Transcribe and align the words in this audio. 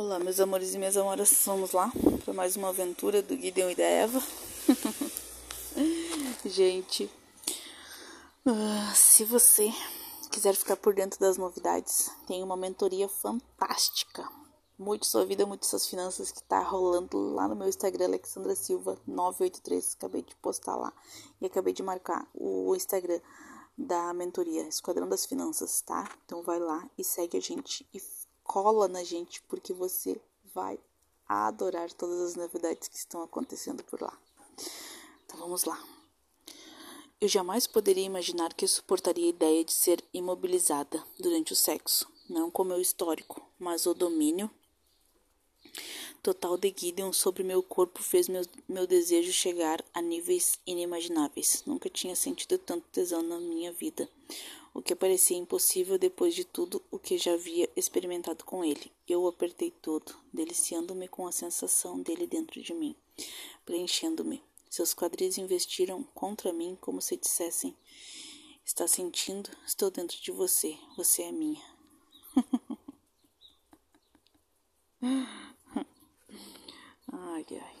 Olá, 0.00 0.20
meus 0.20 0.38
amores 0.38 0.74
e 0.74 0.78
minhas 0.78 0.96
amoras, 0.96 1.42
vamos 1.44 1.72
lá 1.72 1.90
para 2.24 2.32
mais 2.32 2.54
uma 2.54 2.68
aventura 2.68 3.20
do 3.20 3.36
Gideon 3.36 3.70
e 3.70 3.74
da 3.74 3.82
Eva. 3.82 4.22
Gente, 6.46 7.10
uh, 8.46 8.94
se 8.94 9.24
você 9.24 9.72
quiser 10.30 10.54
ficar 10.54 10.76
por 10.76 10.94
dentro 10.94 11.18
das 11.18 11.36
novidades, 11.36 12.12
tem 12.28 12.44
uma 12.44 12.56
mentoria 12.56 13.08
fantástica. 13.08 14.24
Mude 14.78 15.04
sua 15.04 15.26
vida, 15.26 15.44
mude 15.44 15.66
suas 15.66 15.88
finanças 15.88 16.30
que 16.30 16.44
tá 16.44 16.60
rolando 16.60 17.34
lá 17.34 17.48
no 17.48 17.56
meu 17.56 17.68
Instagram, 17.68 18.04
Alexandra 18.04 18.54
Silva 18.54 18.96
983. 19.04 19.96
Acabei 19.98 20.22
de 20.22 20.36
postar 20.36 20.76
lá 20.76 20.92
e 21.40 21.46
acabei 21.46 21.72
de 21.72 21.82
marcar 21.82 22.24
o 22.32 22.72
Instagram 22.76 23.20
da 23.76 24.14
mentoria, 24.14 24.62
Esquadrão 24.68 25.08
das 25.08 25.26
Finanças, 25.26 25.80
tá? 25.80 26.08
Então 26.24 26.40
vai 26.44 26.60
lá 26.60 26.88
e 26.96 27.02
segue 27.02 27.36
a 27.36 27.40
gente 27.40 27.84
e 27.92 27.98
cola 28.48 28.88
na 28.88 29.04
gente, 29.04 29.42
porque 29.42 29.74
você 29.74 30.18
vai 30.54 30.80
adorar 31.28 31.92
todas 31.92 32.18
as 32.20 32.34
novidades 32.34 32.88
que 32.88 32.96
estão 32.96 33.22
acontecendo 33.22 33.84
por 33.84 34.00
lá. 34.00 34.18
Então 35.24 35.38
vamos 35.38 35.64
lá. 35.64 35.78
Eu 37.20 37.28
jamais 37.28 37.66
poderia 37.66 38.04
imaginar 38.04 38.54
que 38.54 38.64
eu 38.64 38.68
suportaria 38.68 39.26
a 39.26 39.28
ideia 39.28 39.64
de 39.64 39.72
ser 39.72 40.02
imobilizada 40.14 41.04
durante 41.18 41.52
o 41.52 41.56
sexo, 41.56 42.10
não 42.28 42.50
como 42.50 42.70
meu 42.70 42.80
histórico, 42.80 43.42
mas 43.58 43.84
o 43.84 43.92
domínio 43.92 44.50
total 46.22 46.56
de 46.56 46.74
Gideon 46.76 47.12
sobre 47.12 47.42
meu 47.42 47.62
corpo 47.62 48.02
fez 48.02 48.28
meu, 48.28 48.42
meu 48.68 48.86
desejo 48.86 49.32
chegar 49.32 49.84
a 49.94 50.02
níveis 50.02 50.58
inimagináveis. 50.66 51.62
Nunca 51.66 51.88
tinha 51.88 52.16
sentido 52.16 52.58
tanto 52.58 52.86
tesão 52.92 53.22
na 53.22 53.38
minha 53.38 53.72
vida 53.72 54.08
o 54.78 54.82
que 54.82 54.94
parecia 54.94 55.36
impossível 55.36 55.98
depois 55.98 56.34
de 56.34 56.44
tudo 56.44 56.80
o 56.88 57.00
que 57.00 57.18
já 57.18 57.32
havia 57.32 57.68
experimentado 57.74 58.44
com 58.44 58.64
ele. 58.64 58.92
Eu 59.08 59.22
o 59.22 59.26
apertei 59.28 59.72
todo, 59.72 60.14
deliciando-me 60.32 61.08
com 61.08 61.26
a 61.26 61.32
sensação 61.32 62.00
dele 62.00 62.28
dentro 62.28 62.62
de 62.62 62.72
mim, 62.72 62.94
preenchendo-me. 63.66 64.40
Seus 64.70 64.94
quadris 64.94 65.36
investiram 65.36 66.04
contra 66.14 66.52
mim 66.52 66.78
como 66.80 67.02
se 67.02 67.16
dissessem: 67.16 67.76
Está 68.64 68.86
sentindo? 68.86 69.50
Estou 69.66 69.90
dentro 69.90 70.16
de 70.20 70.30
você. 70.30 70.78
Você 70.96 71.22
é 71.22 71.32
minha. 71.32 71.62
ai, 77.12 77.46
ai. 77.50 77.76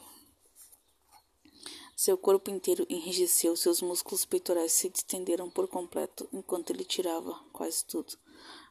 Seu 1.96 2.16
corpo 2.16 2.50
inteiro 2.50 2.86
enrijeceu, 2.88 3.56
seus 3.56 3.82
músculos 3.82 4.24
peitorais 4.24 4.72
se 4.72 4.88
distenderam 4.88 5.50
por 5.50 5.66
completo 5.66 6.28
enquanto 6.32 6.70
ele 6.70 6.84
tirava 6.84 7.34
quase 7.52 7.84
tudo. 7.84 8.16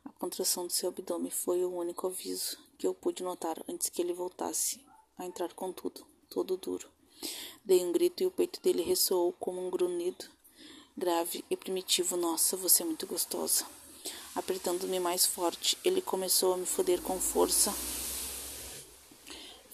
A 0.06 0.10
contração 0.14 0.66
do 0.66 0.72
seu 0.72 0.90
abdômen 0.90 1.30
foi 1.30 1.64
o 1.66 1.76
único 1.76 2.08
aviso 2.08 2.58
que 2.78 2.88
eu 2.88 2.94
pude 2.94 3.24
notar 3.24 3.62
antes 3.68 3.90
que 3.90 4.02
ele 4.02 4.14
voltasse 4.14 4.80
a 5.18 5.26
entrar 5.26 5.54
com 5.54 5.74
tudo, 5.74 6.06
todo 6.30 6.56
duro. 6.56 6.90
Dei 7.66 7.84
um 7.84 7.92
grito 7.92 8.24
e 8.24 8.26
o 8.26 8.32
peito 8.32 8.62
dele 8.62 8.82
ressoou 8.82 9.34
como 9.34 9.66
um 9.66 9.70
grunhido 9.70 10.26
grave 10.96 11.44
e 11.50 11.58
primitivo. 11.58 12.16
Nossa, 12.16 12.58
você 12.58 12.82
é 12.82 12.86
muito 12.86 13.06
gostosa. 13.06 13.66
Apertando-me 14.34 15.00
mais 15.00 15.26
forte, 15.26 15.78
ele 15.84 16.02
começou 16.02 16.54
a 16.54 16.58
me 16.58 16.66
foder 16.66 17.02
com 17.02 17.20
força 17.20 17.74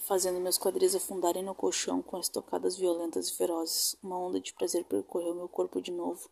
fazendo 0.06 0.38
meus 0.38 0.58
quadris 0.58 0.94
afundarem 0.94 1.42
no 1.42 1.54
colchão 1.54 2.02
com 2.02 2.18
estocadas 2.18 2.76
violentas 2.76 3.28
e 3.28 3.34
ferozes. 3.34 3.96
Uma 4.02 4.18
onda 4.18 4.38
de 4.38 4.52
prazer 4.52 4.84
percorreu 4.84 5.34
meu 5.34 5.48
corpo 5.48 5.80
de 5.80 5.90
novo, 5.90 6.30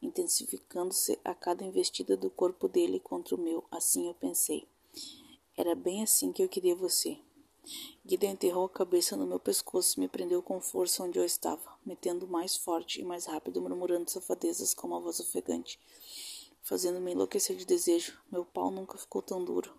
intensificando-se 0.00 1.18
a 1.22 1.34
cada 1.34 1.64
investida 1.64 2.16
do 2.16 2.30
corpo 2.30 2.66
dele 2.66 2.98
contra 2.98 3.34
o 3.34 3.38
meu. 3.38 3.64
Assim 3.70 4.08
eu 4.08 4.14
pensei. 4.14 4.66
Era 5.56 5.74
bem 5.74 6.02
assim 6.02 6.32
que 6.32 6.42
eu 6.42 6.48
queria 6.48 6.74
você. 6.74 7.18
Guido 8.04 8.24
enterrou 8.24 8.64
a 8.64 8.70
cabeça 8.70 9.16
no 9.16 9.26
meu 9.26 9.38
pescoço 9.38 9.98
e 9.98 10.00
me 10.00 10.08
prendeu 10.08 10.42
com 10.42 10.60
força 10.60 11.02
onde 11.02 11.18
eu 11.18 11.24
estava, 11.24 11.78
metendo 11.84 12.26
mais 12.26 12.56
forte 12.56 13.00
e 13.00 13.04
mais 13.04 13.24
rápido, 13.26 13.60
murmurando 13.60 14.10
safadezas 14.10 14.74
com 14.74 14.86
uma 14.86 15.00
voz 15.00 15.20
ofegante, 15.20 15.78
fazendo-me 16.62 17.12
enlouquecer 17.12 17.56
de 17.56 17.64
desejo. 17.64 18.18
Meu 18.30 18.44
pau 18.44 18.70
nunca 18.70 18.98
ficou 18.98 19.22
tão 19.22 19.42
duro. 19.42 19.74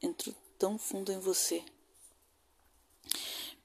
Entro 0.00 0.34
tão 0.56 0.78
fundo 0.78 1.10
em 1.10 1.18
você. 1.18 1.64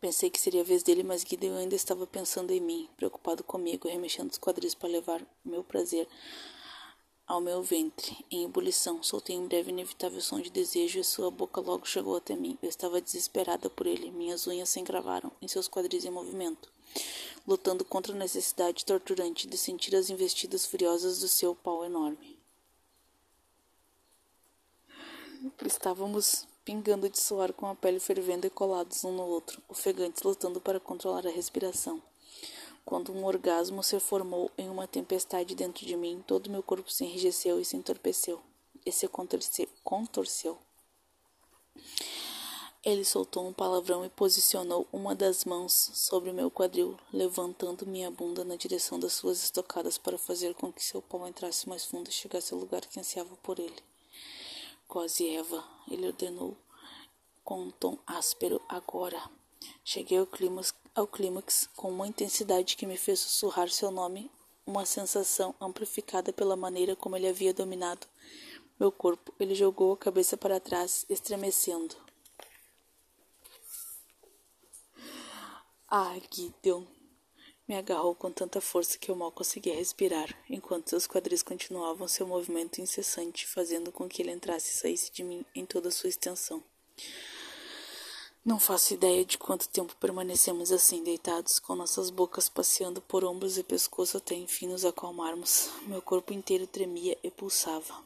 Pensei 0.02 0.32
que 0.32 0.42
seria 0.42 0.62
a 0.62 0.64
vez 0.64 0.82
dele, 0.82 1.04
mas 1.04 1.22
Gideon 1.22 1.56
ainda 1.56 1.76
estava 1.76 2.08
pensando 2.08 2.52
em 2.52 2.60
mim, 2.60 2.90
preocupado 2.98 3.44
comigo, 3.44 3.88
remexendo 3.88 4.32
os 4.32 4.40
quadris 4.40 4.74
para 4.74 4.90
levar 4.90 5.22
meu 5.46 5.64
prazer 5.64 6.08
ao 7.28 7.40
meu 7.40 7.62
ventre. 7.62 8.26
Em 8.32 8.44
ebulição, 8.44 9.04
soltei 9.04 9.38
um 9.38 9.48
breve 9.48 9.70
inevitável 9.70 10.20
som 10.20 10.42
de 10.42 10.50
desejo 10.50 11.00
e 11.00 11.04
sua 11.04 11.30
boca 11.30 11.62
logo 11.62 11.86
chegou 11.86 12.18
até 12.18 12.36
mim. 12.36 12.58
Eu 12.64 12.70
estava 12.70 13.00
desesperada 13.00 13.70
por 13.70 13.86
ele. 13.86 14.10
Minhas 14.10 14.48
unhas 14.48 14.70
se 14.70 14.80
encravaram 14.80 15.32
em 15.40 15.48
seus 15.48 15.70
quadris 15.70 16.04
em 16.04 16.10
movimento, 16.10 16.68
lutando 17.48 17.86
contra 17.86 18.12
a 18.12 18.18
necessidade 18.18 18.84
torturante 18.84 19.48
de 19.48 19.56
sentir 19.56 19.96
as 19.96 20.10
investidas 20.10 20.66
furiosas 20.66 21.20
do 21.20 21.28
seu 21.28 21.54
pau 21.54 21.86
enorme. 21.86 22.40
Estávamos 25.64 26.48
pingando 26.64 27.10
de 27.10 27.20
suor 27.20 27.54
com 27.54 27.68
a 27.68 27.76
pele 27.76 28.00
fervendo 28.00 28.48
e 28.48 28.50
colados 28.50 29.04
um 29.04 29.12
no 29.12 29.24
outro, 29.24 29.62
ofegantes 29.68 30.24
lutando 30.24 30.62
para 30.62 30.80
controlar 30.80 31.26
a 31.26 31.32
respiração. 31.32 32.02
Quando 32.86 33.12
um 33.14 33.26
orgasmo 33.26 33.84
se 33.84 34.00
formou 34.00 34.52
em 34.58 34.70
uma 34.70 34.88
tempestade 34.88 35.56
dentro 35.56 35.86
de 35.86 35.96
mim, 35.96 36.24
todo 36.26 36.50
meu 36.50 36.64
corpo 36.64 36.92
se 36.92 37.06
enrijeceu 37.06 37.60
e 37.60 37.66
se 37.66 37.78
entorpeceu. 37.78 38.42
E 38.86 38.92
se 38.92 39.08
contorceu. 39.08 40.58
Ele 42.84 43.06
soltou 43.06 43.48
um 43.48 43.54
palavrão 43.54 44.04
e 44.04 44.10
posicionou 44.10 44.88
uma 44.92 45.14
das 45.14 45.46
mãos 45.46 45.92
sobre 45.94 46.34
meu 46.34 46.50
quadril, 46.50 46.98
levantando 47.14 47.86
minha 47.86 48.10
bunda 48.10 48.44
na 48.44 48.56
direção 48.56 49.00
das 49.00 49.14
suas 49.14 49.44
estocadas 49.44 50.00
para 50.00 50.18
fazer 50.18 50.56
com 50.56 50.74
que 50.74 50.84
seu 50.84 51.00
pau 51.00 51.28
entrasse 51.28 51.70
mais 51.70 51.86
fundo 51.86 52.10
e 52.10 52.14
chegasse 52.14 52.54
ao 52.54 52.60
lugar 52.60 52.82
que 52.82 53.00
ansiava 53.00 53.36
por 53.44 53.60
ele. 53.60 53.91
Quase 54.92 55.26
Eva, 55.26 55.64
ele 55.90 56.06
ordenou 56.06 56.58
com 57.46 57.62
um 57.62 57.72
tom 57.72 57.98
áspero 58.06 58.62
agora. 58.68 59.24
Cheguei 59.86 60.18
ao 60.18 60.28
clímax, 60.28 60.74
ao 60.94 61.08
clímax 61.08 61.70
com 61.78 61.90
uma 61.92 62.10
intensidade 62.10 62.76
que 62.76 62.86
me 62.86 62.98
fez 62.98 63.22
sussurrar 63.22 63.70
seu 63.70 63.90
nome, 63.90 64.30
uma 64.66 64.86
sensação 64.86 65.56
amplificada 65.62 66.34
pela 66.34 66.58
maneira 66.58 66.94
como 66.94 67.16
ele 67.16 67.30
havia 67.30 67.54
dominado 67.54 68.06
meu 68.78 68.92
corpo. 68.92 69.34
Ele 69.40 69.56
jogou 69.56 69.94
a 69.94 69.98
cabeça 69.98 70.36
para 70.36 70.60
trás, 70.60 71.06
estremecendo. 71.08 71.96
Ah, 75.88 76.20
Gideon! 76.30 76.84
Me 77.72 77.78
agarrou 77.78 78.14
com 78.14 78.30
tanta 78.30 78.60
força 78.60 78.98
que 78.98 79.10
eu 79.10 79.16
mal 79.16 79.32
conseguia 79.32 79.74
respirar, 79.74 80.28
enquanto 80.50 80.90
seus 80.90 81.08
quadris 81.08 81.42
continuavam 81.42 82.06
seu 82.06 82.28
movimento 82.28 82.82
incessante, 82.82 83.48
fazendo 83.48 83.94
com 83.94 84.10
que 84.10 84.22
ele 84.22 84.30
entrasse 84.30 84.72
e 84.72 84.78
saísse 84.78 85.10
de 85.10 85.24
mim 85.24 85.46
em 85.56 85.66
toda 85.66 85.88
a 85.88 85.92
sua 85.92 86.10
extensão. 86.10 86.62
Não 88.44 88.60
faço 88.60 88.94
ideia 88.94 89.24
de 89.24 89.38
quanto 89.38 89.70
tempo 89.70 89.96
permanecemos 89.96 90.70
assim, 90.70 91.02
deitados, 91.02 91.60
com 91.60 91.74
nossas 91.74 92.10
bocas 92.10 92.50
passeando 92.50 93.00
por 93.00 93.24
ombros 93.24 93.58
e 93.58 93.64
pescoço 93.64 94.18
até 94.18 94.36
enfim 94.36 94.68
nos 94.68 94.84
acalmarmos. 94.84 95.70
Meu 95.84 96.02
corpo 96.02 96.34
inteiro 96.34 96.68
tremia 96.68 97.18
e 97.24 97.32
pulsava. 97.32 98.04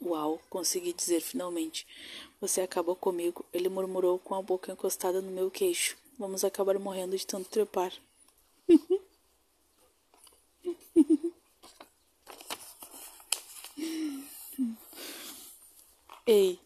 Uau, 0.00 0.40
consegui 0.48 0.92
dizer 0.92 1.20
finalmente. 1.20 1.84
Você 2.40 2.60
acabou 2.60 2.94
comigo, 2.94 3.44
ele 3.52 3.68
murmurou 3.68 4.16
com 4.20 4.36
a 4.36 4.42
boca 4.42 4.70
encostada 4.70 5.20
no 5.20 5.32
meu 5.32 5.50
queixo. 5.50 5.96
Vamos 6.18 6.44
acabar 6.44 6.78
morrendo 6.78 7.16
de 7.16 7.26
tanto 7.26 7.50
trepar. 7.50 7.92
Ei, 16.26 16.58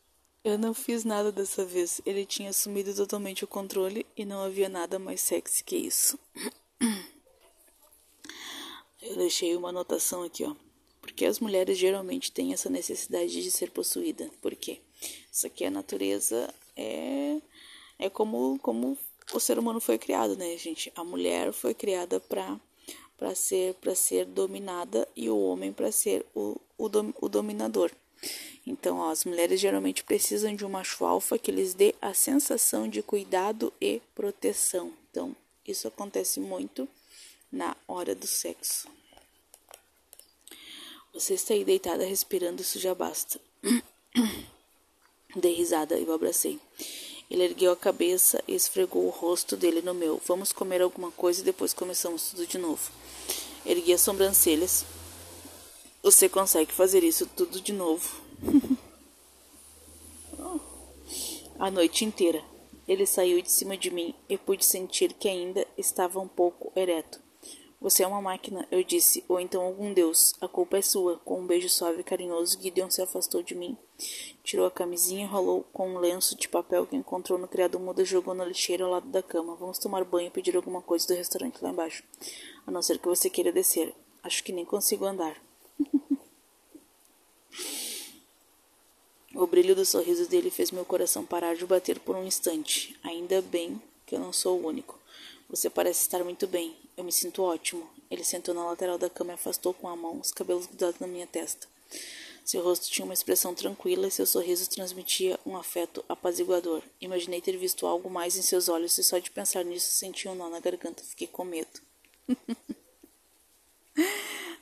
eu 0.42 0.56
não 0.56 0.72
fiz 0.72 1.04
nada 1.04 1.30
dessa 1.30 1.64
vez. 1.64 2.00
Ele 2.06 2.24
tinha 2.24 2.50
assumido 2.50 2.94
totalmente 2.94 3.44
o 3.44 3.48
controle 3.48 4.06
e 4.16 4.24
não 4.24 4.42
havia 4.42 4.68
nada 4.68 4.98
mais 4.98 5.20
sexy 5.20 5.62
que 5.62 5.76
isso. 5.76 6.18
Eu 9.02 9.16
deixei 9.16 9.56
uma 9.56 9.70
anotação 9.70 10.22
aqui, 10.22 10.44
ó. 10.44 10.54
Porque 11.00 11.24
as 11.24 11.40
mulheres 11.40 11.76
geralmente 11.76 12.30
têm 12.30 12.52
essa 12.52 12.70
necessidade 12.70 13.42
de 13.42 13.50
ser 13.50 13.70
possuída. 13.70 14.30
Por 14.40 14.54
quê? 14.54 14.80
Isso 15.32 15.46
aqui 15.46 15.64
é 15.64 15.66
a 15.68 15.70
natureza 15.70 16.54
é 16.76 17.40
é 17.98 18.08
como 18.08 18.58
como 18.60 18.96
o 19.32 19.40
ser 19.40 19.58
humano 19.58 19.80
foi 19.80 19.98
criado, 19.98 20.36
né, 20.36 20.56
gente? 20.56 20.92
A 20.94 21.04
mulher 21.04 21.52
foi 21.52 21.74
criada 21.74 22.20
para 22.20 22.58
para 23.16 23.34
ser 23.34 23.74
para 23.74 23.94
ser 23.94 24.24
dominada 24.24 25.06
e 25.14 25.28
o 25.28 25.38
homem 25.38 25.72
para 25.72 25.92
ser 25.92 26.24
o, 26.34 26.58
o, 26.78 26.88
dom, 26.88 27.12
o 27.20 27.28
dominador. 27.28 27.90
Então, 28.66 28.98
ó, 28.98 29.10
as 29.10 29.24
mulheres 29.24 29.60
geralmente 29.60 30.04
precisam 30.04 30.54
de 30.54 30.64
um 30.64 30.70
macho 30.70 31.04
alfa 31.04 31.38
que 31.38 31.50
lhes 31.50 31.74
dê 31.74 31.94
a 32.00 32.14
sensação 32.14 32.88
de 32.88 33.02
cuidado 33.02 33.72
e 33.80 34.00
proteção. 34.14 34.92
Então, 35.10 35.34
isso 35.66 35.88
acontece 35.88 36.40
muito 36.40 36.88
na 37.50 37.76
hora 37.86 38.14
do 38.14 38.26
sexo. 38.26 38.88
Você 41.12 41.34
está 41.34 41.54
aí 41.54 41.64
deitada 41.64 42.04
respirando, 42.04 42.62
isso 42.62 42.78
já 42.78 42.94
basta. 42.94 43.40
Dei 45.34 45.54
risada 45.54 45.98
e 45.98 46.04
o 46.04 46.12
abracei. 46.12 46.60
Ele 47.30 47.44
ergueu 47.44 47.70
a 47.70 47.76
cabeça 47.76 48.42
e 48.48 48.54
esfregou 48.54 49.06
o 49.06 49.10
rosto 49.10 49.56
dele 49.56 49.80
no 49.80 49.94
meu. 49.94 50.20
Vamos 50.26 50.52
comer 50.52 50.82
alguma 50.82 51.12
coisa 51.12 51.40
e 51.40 51.44
depois 51.44 51.72
começamos 51.72 52.30
tudo 52.30 52.46
de 52.46 52.58
novo. 52.58 52.90
Ergui 53.64 53.92
as 53.92 54.00
sobrancelhas. 54.00 54.84
Você 56.02 56.28
consegue 56.28 56.72
fazer 56.72 57.04
isso 57.04 57.26
tudo 57.36 57.60
de 57.60 57.72
novo. 57.72 58.20
a 61.60 61.70
noite 61.70 62.04
inteira. 62.04 62.42
Ele 62.88 63.06
saiu 63.06 63.40
de 63.40 63.52
cima 63.52 63.76
de 63.76 63.90
mim 63.90 64.14
e 64.28 64.36
pude 64.36 64.64
sentir 64.64 65.12
que 65.12 65.28
ainda 65.28 65.64
estava 65.78 66.18
um 66.18 66.26
pouco 66.26 66.72
ereto. 66.74 67.20
Você 67.80 68.02
é 68.02 68.06
uma 68.06 68.20
máquina, 68.20 68.68
eu 68.70 68.84
disse, 68.84 69.24
ou 69.26 69.40
então 69.40 69.62
algum 69.62 69.94
deus. 69.94 70.34
A 70.38 70.46
culpa 70.46 70.76
é 70.76 70.82
sua. 70.82 71.16
Com 71.20 71.40
um 71.40 71.46
beijo 71.46 71.70
suave 71.70 72.00
e 72.00 72.04
carinhoso, 72.04 72.60
Gideon 72.60 72.90
se 72.90 73.00
afastou 73.00 73.42
de 73.42 73.54
mim, 73.54 73.74
tirou 74.44 74.66
a 74.66 74.70
camisinha 74.70 75.24
e 75.24 75.28
rolou 75.28 75.64
com 75.72 75.88
um 75.88 75.98
lenço 75.98 76.36
de 76.36 76.46
papel 76.46 76.86
que 76.86 76.94
encontrou 76.94 77.38
no 77.38 77.48
criado 77.48 77.80
mudo 77.80 78.02
e 78.02 78.04
jogou 78.04 78.34
na 78.34 78.44
lixeira 78.44 78.84
ao 78.84 78.90
lado 78.90 79.08
da 79.08 79.22
cama. 79.22 79.56
Vamos 79.56 79.78
tomar 79.78 80.04
banho 80.04 80.26
e 80.26 80.30
pedir 80.30 80.54
alguma 80.56 80.82
coisa 80.82 81.06
do 81.06 81.14
restaurante 81.14 81.62
lá 81.62 81.70
embaixo. 81.70 82.04
A 82.66 82.70
não 82.70 82.82
ser 82.82 82.98
que 82.98 83.08
você 83.08 83.30
queira 83.30 83.50
descer. 83.50 83.94
Acho 84.22 84.44
que 84.44 84.52
nem 84.52 84.66
consigo 84.66 85.06
andar. 85.06 85.42
o 89.34 89.46
brilho 89.46 89.74
do 89.74 89.86
sorriso 89.86 90.28
dele 90.28 90.50
fez 90.50 90.70
meu 90.70 90.84
coração 90.84 91.24
parar 91.24 91.56
de 91.56 91.64
bater 91.64 91.98
por 91.98 92.14
um 92.14 92.26
instante. 92.26 92.94
Ainda 93.02 93.40
bem 93.40 93.80
que 94.04 94.14
eu 94.14 94.20
não 94.20 94.34
sou 94.34 94.60
o 94.60 94.66
único. 94.66 95.00
Você 95.48 95.70
parece 95.70 96.02
estar 96.02 96.22
muito 96.22 96.46
bem. 96.46 96.76
Eu 97.00 97.04
me 97.04 97.12
sinto 97.12 97.42
ótimo. 97.42 97.88
Ele 98.10 98.22
sentou 98.22 98.54
na 98.54 98.62
lateral 98.62 98.98
da 98.98 99.08
cama 99.08 99.30
e 99.30 99.34
afastou 99.34 99.72
com 99.72 99.88
a 99.88 99.96
mão 99.96 100.20
os 100.20 100.30
cabelos 100.32 100.66
grudados 100.66 101.00
na 101.00 101.06
minha 101.06 101.26
testa. 101.26 101.66
Seu 102.44 102.62
rosto 102.62 102.90
tinha 102.90 103.06
uma 103.06 103.14
expressão 103.14 103.54
tranquila 103.54 104.06
e 104.06 104.10
seu 104.10 104.26
sorriso 104.26 104.68
transmitia 104.68 105.40
um 105.46 105.56
afeto 105.56 106.04
apaziguador. 106.10 106.82
Imaginei 107.00 107.40
ter 107.40 107.56
visto 107.56 107.86
algo 107.86 108.10
mais 108.10 108.36
em 108.36 108.42
seus 108.42 108.68
olhos 108.68 108.98
e 108.98 109.02
só 109.02 109.16
de 109.16 109.30
pensar 109.30 109.64
nisso 109.64 109.90
senti 109.92 110.28
um 110.28 110.34
nó 110.34 110.50
na 110.50 110.60
garganta. 110.60 111.02
Fiquei 111.02 111.26
com 111.26 111.42
medo. 111.42 111.80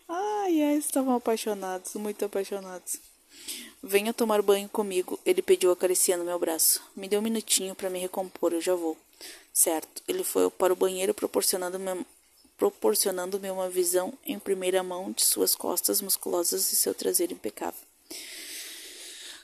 ai, 0.07 0.63
ai, 0.63 0.77
estavam 0.77 1.17
apaixonados, 1.17 1.95
muito 1.95 2.25
apaixonados. 2.25 3.01
Venha 3.83 4.15
tomar 4.15 4.43
banho 4.43 4.69
comigo, 4.69 5.19
ele 5.27 5.43
pediu 5.43 5.73
acariciando 5.73 6.25
meu 6.25 6.39
braço. 6.39 6.81
Me 6.95 7.09
dê 7.09 7.19
um 7.19 7.23
minutinho 7.23 7.75
para 7.75 7.91
me 7.91 7.99
recompor, 7.99 8.53
eu 8.53 8.61
já 8.61 8.77
vou. 8.77 8.97
Certo, 9.53 10.05
ele 10.07 10.23
foi 10.23 10.49
para 10.51 10.73
o 10.73 10.77
banheiro 10.77 11.13
proporcionando-me 11.13 12.07
proporcionando-me 12.59 13.51
uma 13.51 13.71
visão 13.71 14.13
em 14.27 14.39
primeira 14.39 14.83
mão 14.83 15.13
de 15.13 15.25
suas 15.25 15.55
costas 15.55 16.03
musculosas 16.03 16.73
e 16.73 16.77
seu 16.77 16.93
traseiro 16.93 17.33
impecável. 17.33 17.81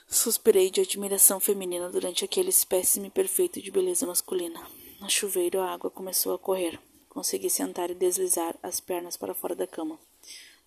Suspirei 0.07 0.69
de 0.69 0.81
admiração 0.81 1.39
feminina 1.39 1.89
durante 1.89 2.25
aquele 2.25 2.49
espécime 2.49 3.09
perfeito 3.09 3.61
de 3.61 3.71
beleza 3.71 4.05
masculina. 4.05 4.61
No 4.99 5.09
chuveiro, 5.09 5.59
a 5.59 5.71
água 5.73 5.89
começou 5.89 6.33
a 6.33 6.39
correr. 6.39 6.79
Consegui 7.09 7.49
sentar 7.49 7.89
e 7.89 7.95
deslizar 7.95 8.55
as 8.61 8.79
pernas 8.79 9.15
para 9.15 9.33
fora 9.33 9.55
da 9.55 9.65
cama. 9.65 9.97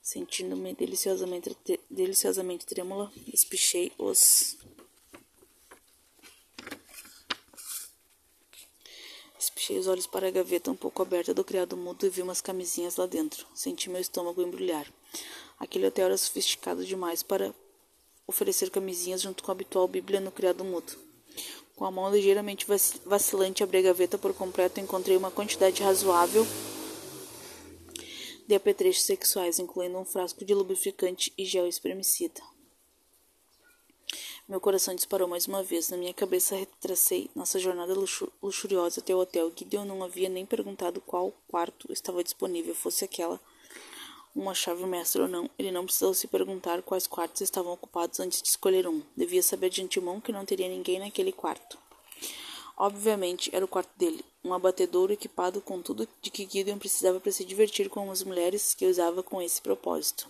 Sentindo-me 0.01 0.75
deliciosamente, 0.75 1.55
deliciosamente 1.91 2.65
trêmula, 2.65 3.13
espichei 3.33 3.93
os 3.99 4.57
Espichei 9.69 9.79
os 9.81 9.87
olhos 9.87 10.07
para 10.07 10.29
a 10.29 10.31
gaveta 10.31 10.71
um 10.71 10.75
pouco 10.75 11.03
aberta 11.03 11.35
do 11.35 11.45
criado 11.45 11.77
mudo 11.77 12.07
e 12.07 12.09
vi 12.09 12.23
umas 12.23 12.41
camisinhas 12.41 12.97
lá 12.97 13.05
dentro. 13.05 13.47
Senti 13.55 13.91
meu 13.91 14.01
estômago 14.01 14.41
embrulhar. 14.41 14.91
Aquele 15.59 15.87
hotel 15.87 16.07
era 16.07 16.17
sofisticado 16.17 16.87
demais 16.87 17.23
para 17.23 17.55
oferecer 18.27 18.71
camisinhas 18.71 19.21
junto 19.21 19.43
com 19.43 19.51
a 19.51 19.53
habitual 19.53 19.87
bíblia 19.87 20.21
no 20.21 20.33
criado 20.33 20.65
mudo. 20.65 20.95
Com 21.77 21.85
a 21.85 21.91
mão 21.91 22.11
ligeiramente 22.11 22.67
vacilante 23.05 23.63
abri 23.63 23.79
a 23.79 23.83
gaveta 23.83 24.17
por 24.17 24.33
completo 24.33 24.81
e 24.81 24.83
encontrei 24.83 25.19
uma 25.19 25.31
quantidade 25.31 25.83
razoável 25.83 26.47
de 28.47 28.55
apetrechos 28.55 29.05
sexuais, 29.05 29.59
incluindo 29.59 29.99
um 29.99 30.05
frasco 30.07 30.47
de 30.47 30.55
lubrificante 30.55 31.31
e 31.37 31.45
gel 31.45 31.67
espremicida. 31.67 32.41
Meu 34.49 34.63
coração 34.63 34.95
disparou 34.95 35.29
mais 35.29 35.47
uma 35.47 35.63
vez. 35.63 35.91
Na 35.91 35.99
minha 35.99 36.15
cabeça 36.15 36.57
retracei 36.57 37.29
nossa 37.37 37.59
jornada 37.59 37.93
luxu 37.93 38.33
luxuriosa 38.43 38.99
até 38.99 39.15
o 39.15 39.19
hotel. 39.19 39.53
Gideon 39.55 39.85
não 39.85 40.03
havia 40.03 40.31
nem 40.31 40.47
perguntado 40.47 41.03
qual 41.03 41.35
quarto 41.47 41.93
estava 41.93 42.25
disponível, 42.25 42.75
fosse 42.75 43.05
aquela 43.05 43.39
uma 44.35 44.55
chave 44.55 44.87
mestra 44.87 45.25
ou 45.25 45.29
não. 45.29 45.51
Ele 45.59 45.71
não 45.71 45.85
precisou 45.85 46.15
se 46.15 46.27
perguntar 46.27 46.81
quais 46.81 47.07
quartos 47.07 47.43
estavam 47.43 47.75
ocupados 47.75 48.21
antes 48.21 48.41
de 48.41 48.49
escolher 48.49 48.89
um. 48.89 49.03
Devia 49.15 49.43
saber 49.43 49.69
de 49.69 49.83
antemão 49.83 50.19
que 50.19 50.33
não 50.33 50.47
teria 50.47 50.69
ninguém 50.71 50.99
naquele 50.99 51.31
quarto. 51.31 51.77
Obviamente, 52.75 53.51
era 53.55 53.67
o 53.67 53.69
quarto 53.69 53.91
dele, 53.99 54.25
um 54.43 54.55
abatedouro 54.55 55.13
equipado 55.13 55.61
com 55.61 55.83
tudo 55.83 56.09
de 56.23 56.31
que 56.31 56.49
Gideon 56.51 56.79
precisava 56.79 57.21
para 57.21 57.33
se 57.33 57.45
divertir 57.45 57.91
com 57.91 58.11
as 58.11 58.23
mulheres 58.23 58.73
que 58.73 58.87
usava 58.87 59.23
com 59.23 59.43
esse 59.43 59.61
propósito. 59.61 60.27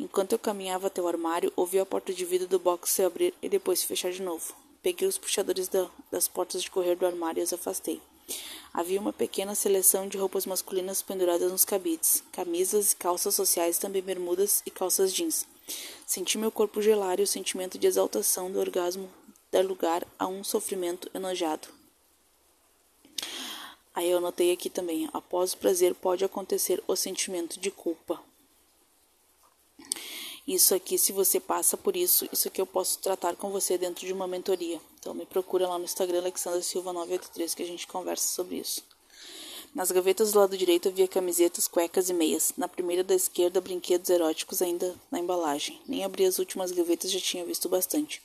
Enquanto 0.00 0.32
eu 0.32 0.38
caminhava 0.38 0.86
até 0.86 1.02
o 1.02 1.06
armário, 1.06 1.52
ouvi 1.54 1.78
a 1.78 1.84
porta 1.84 2.10
de 2.10 2.24
vidro 2.24 2.48
do 2.48 2.58
box 2.58 2.90
se 2.90 3.02
abrir 3.02 3.34
e 3.42 3.50
depois 3.50 3.80
se 3.80 3.86
fechar 3.86 4.10
de 4.10 4.22
novo. 4.22 4.56
Peguei 4.82 5.06
os 5.06 5.18
puxadores 5.18 5.68
da, 5.68 5.90
das 6.10 6.26
portas 6.26 6.62
de 6.62 6.70
correr 6.70 6.96
do 6.96 7.04
armário 7.04 7.42
e 7.42 7.44
os 7.44 7.52
afastei. 7.52 8.00
Havia 8.72 8.98
uma 8.98 9.12
pequena 9.12 9.54
seleção 9.54 10.08
de 10.08 10.16
roupas 10.16 10.46
masculinas 10.46 11.02
penduradas 11.02 11.52
nos 11.52 11.66
cabides, 11.66 12.22
camisas 12.32 12.92
e 12.92 12.96
calças 12.96 13.34
sociais, 13.34 13.76
também 13.76 14.00
bermudas 14.00 14.62
e 14.64 14.70
calças 14.70 15.12
jeans. 15.12 15.46
Senti 16.06 16.38
meu 16.38 16.50
corpo 16.50 16.80
gelar 16.80 17.20
e 17.20 17.24
o 17.24 17.26
sentimento 17.26 17.76
de 17.78 17.86
exaltação 17.86 18.50
do 18.50 18.58
orgasmo 18.58 19.10
dar 19.52 19.66
lugar 19.66 20.06
a 20.18 20.26
um 20.26 20.42
sofrimento 20.42 21.10
enojado. 21.12 21.68
Aí 23.94 24.10
eu 24.10 24.16
anotei 24.16 24.50
aqui 24.50 24.70
também: 24.70 25.10
após 25.12 25.52
o 25.52 25.58
prazer 25.58 25.94
pode 25.94 26.24
acontecer 26.24 26.82
o 26.88 26.96
sentimento 26.96 27.60
de 27.60 27.70
culpa. 27.70 28.29
Isso 30.46 30.74
aqui, 30.74 30.98
se 30.98 31.12
você 31.12 31.38
passa 31.38 31.76
por 31.76 31.94
isso, 31.94 32.28
isso 32.32 32.48
aqui 32.48 32.60
eu 32.60 32.66
posso 32.66 32.98
tratar 32.98 33.36
com 33.36 33.50
você 33.50 33.78
dentro 33.78 34.06
de 34.06 34.12
uma 34.12 34.26
mentoria. 34.26 34.80
Então 34.98 35.14
me 35.14 35.24
procura 35.24 35.68
lá 35.68 35.78
no 35.78 35.84
Instagram 35.84 36.18
Alexandra 36.18 36.62
Silva 36.62 36.92
983 36.92 37.54
que 37.54 37.62
a 37.62 37.66
gente 37.66 37.86
conversa 37.86 38.26
sobre 38.26 38.56
isso. 38.56 38.82
Nas 39.72 39.92
gavetas 39.92 40.32
do 40.32 40.40
lado 40.40 40.58
direito 40.58 40.88
havia 40.88 41.06
camisetas, 41.06 41.68
cuecas 41.68 42.10
e 42.10 42.12
meias. 42.12 42.52
Na 42.56 42.66
primeira 42.66 43.04
da 43.04 43.14
esquerda, 43.14 43.60
brinquedos 43.60 44.10
eróticos 44.10 44.60
ainda 44.60 44.96
na 45.12 45.20
embalagem. 45.20 45.80
Nem 45.86 46.04
abri 46.04 46.24
as 46.24 46.40
últimas 46.40 46.72
gavetas, 46.72 47.12
já 47.12 47.20
tinha 47.20 47.44
visto 47.44 47.68
bastante. 47.68 48.20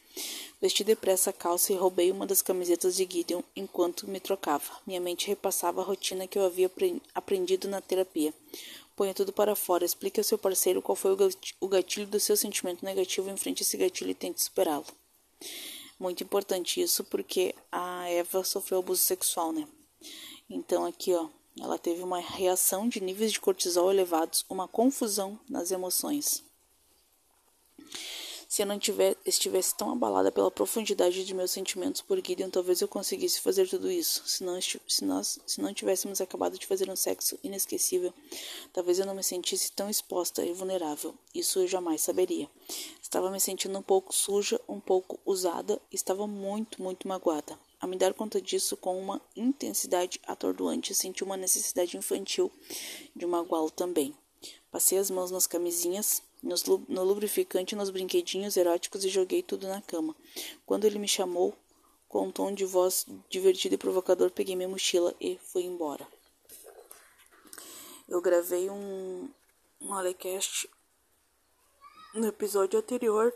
Vesti 0.59 0.83
depressa 0.83 1.29
a 1.29 1.33
calça 1.33 1.71
e 1.71 1.75
roubei 1.75 2.11
uma 2.11 2.25
das 2.25 2.41
camisetas 2.41 2.95
de 2.95 3.07
Gideon 3.07 3.43
enquanto 3.55 4.09
me 4.09 4.19
trocava. 4.19 4.71
Minha 4.87 4.99
mente 4.99 5.27
repassava 5.27 5.81
a 5.81 5.83
rotina 5.83 6.25
que 6.25 6.39
eu 6.39 6.45
havia 6.45 6.71
aprendido 7.13 7.67
na 7.67 7.79
terapia. 7.79 8.33
Ponha 8.95 9.13
tudo 9.13 9.33
para 9.33 9.55
fora. 9.55 9.83
Explique 9.83 10.19
ao 10.19 10.23
seu 10.23 10.37
parceiro 10.37 10.81
qual 10.81 10.95
foi 10.95 11.11
o 11.59 11.67
gatilho 11.67 12.07
do 12.07 12.19
seu 12.19 12.37
sentimento 12.37 12.85
negativo 12.85 13.29
em 13.29 13.37
frente 13.37 13.61
a 13.61 13.63
esse 13.63 13.77
gatilho 13.77 14.11
e 14.11 14.15
tente 14.15 14.43
superá-lo. 14.43 14.85
Muito 15.99 16.23
importante 16.23 16.81
isso 16.81 17.03
porque 17.03 17.53
a 17.71 18.09
Eva 18.09 18.43
sofreu 18.43 18.79
abuso 18.79 19.03
sexual, 19.03 19.51
né? 19.51 19.67
Então 20.49 20.85
aqui, 20.85 21.13
ó, 21.13 21.29
ela 21.59 21.77
teve 21.77 22.03
uma 22.03 22.19
reação 22.19 22.87
de 22.87 23.01
níveis 23.01 23.31
de 23.31 23.39
cortisol 23.39 23.91
elevados, 23.91 24.45
uma 24.49 24.67
confusão 24.67 25.39
nas 25.49 25.71
emoções. 25.71 26.43
Se 28.55 28.61
eu 28.61 28.65
não 28.65 28.79
tiver, 28.79 29.17
estivesse 29.25 29.75
tão 29.75 29.91
abalada 29.91 30.31
pela 30.31 30.49
profundidade 30.49 31.25
de 31.25 31.33
meus 31.33 31.51
sentimentos 31.51 32.01
por 32.01 32.25
Gideon, 32.25 32.49
talvez 32.49 32.79
eu 32.79 32.87
conseguisse 32.87 33.41
fazer 33.41 33.67
tudo 33.67 33.91
isso. 33.91 34.23
Se, 34.25 34.45
não, 34.45 34.57
se, 34.61 35.03
nós, 35.03 35.37
se 35.45 35.59
não 35.59 35.73
tivéssemos 35.73 36.21
acabado 36.21 36.57
de 36.57 36.65
fazer 36.65 36.89
um 36.89 36.95
sexo 36.95 37.37
inesquecível, 37.43 38.13
talvez 38.71 38.97
eu 38.97 39.05
não 39.05 39.13
me 39.13 39.25
sentisse 39.25 39.73
tão 39.73 39.89
exposta 39.89 40.41
e 40.41 40.53
vulnerável. 40.53 41.13
Isso 41.33 41.59
eu 41.59 41.67
jamais 41.67 41.99
saberia. 41.99 42.49
Estava 43.01 43.29
me 43.29 43.41
sentindo 43.41 43.77
um 43.77 43.81
pouco 43.81 44.15
suja, 44.15 44.57
um 44.69 44.79
pouco 44.79 45.19
usada, 45.25 45.77
estava 45.91 46.25
muito, 46.25 46.81
muito 46.81 47.09
magoada. 47.09 47.59
A 47.81 47.85
me 47.85 47.97
dar 47.97 48.13
conta 48.13 48.39
disso 48.39 48.77
com 48.77 48.97
uma 48.97 49.21
intensidade 49.35 50.21
atordoante, 50.25 50.95
senti 50.95 51.25
uma 51.25 51.35
necessidade 51.35 51.97
infantil 51.97 52.49
de 53.13 53.25
magoá-lo 53.25 53.69
também. 53.69 54.15
Passei 54.71 54.97
as 54.97 55.09
mãos 55.09 55.31
nas 55.31 55.45
camisinhas, 55.45 56.21
no 56.45 57.03
lubrificante, 57.03 57.75
nos 57.75 57.89
brinquedinhos 57.89 58.55
eróticos 58.55 59.03
e 59.03 59.09
joguei 59.09 59.41
tudo 59.41 59.67
na 59.67 59.81
cama. 59.81 60.15
Quando 60.65 60.85
ele 60.85 60.99
me 60.99 61.07
chamou, 61.07 61.57
com 62.07 62.27
um 62.27 62.31
tom 62.31 62.53
de 62.53 62.63
voz 62.63 63.05
divertido 63.29 63.75
e 63.75 63.77
provocador, 63.79 64.29
peguei 64.29 64.55
minha 64.55 64.69
mochila 64.69 65.13
e 65.19 65.37
fui 65.37 65.63
embora. 65.63 66.07
Eu 68.07 68.21
gravei 68.21 68.69
um, 68.69 69.27
um 69.81 69.93
Alecast 69.93 70.69
no 72.13 72.27
episódio 72.27 72.79
anterior 72.79 73.33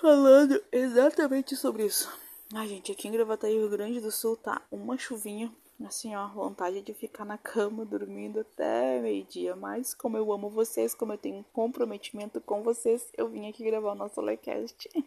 falando 0.00 0.62
exatamente 0.72 1.54
sobre 1.56 1.86
isso. 1.86 2.10
Ai, 2.52 2.68
gente, 2.68 2.90
aqui 2.90 3.08
em 3.08 3.12
Gravataí, 3.12 3.54
Rio 3.54 3.68
Grande 3.68 4.00
do 4.00 4.10
Sul, 4.10 4.36
tá 4.36 4.60
uma 4.70 4.98
chuvinha 4.98 5.54
assim, 5.82 6.14
ó, 6.14 6.28
vontade 6.28 6.80
de 6.82 6.94
ficar 6.94 7.24
na 7.24 7.38
cama 7.38 7.84
dormindo 7.84 8.40
até 8.40 9.00
meio-dia. 9.00 9.56
Mas 9.56 9.94
como 9.94 10.16
eu 10.16 10.32
amo 10.32 10.48
vocês, 10.50 10.94
como 10.94 11.12
eu 11.12 11.18
tenho 11.18 11.36
um 11.38 11.42
comprometimento 11.52 12.40
com 12.40 12.62
vocês, 12.62 13.08
eu 13.16 13.28
vim 13.28 13.48
aqui 13.48 13.64
gravar 13.64 13.92
o 13.92 13.96
nosso 13.96 14.20
Lecast. 14.20 14.88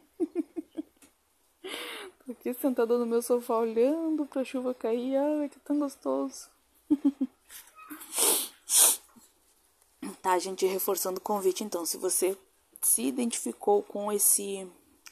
Tô 2.26 2.32
aqui 2.32 2.54
sentada 2.54 2.98
no 2.98 3.06
meu 3.06 3.22
sofá 3.22 3.58
olhando 3.58 4.26
pra 4.26 4.44
chuva 4.44 4.74
cair. 4.74 5.16
Ai, 5.18 5.50
que 5.50 5.60
tão 5.60 5.80
gostoso. 5.80 6.50
tá, 10.22 10.38
gente, 10.40 10.66
reforçando 10.66 11.20
o 11.20 11.22
convite, 11.22 11.64
então, 11.64 11.86
se 11.86 11.98
você 11.98 12.38
se 12.82 13.04
identificou 13.04 13.84
com 13.84 14.12
esse 14.12 14.68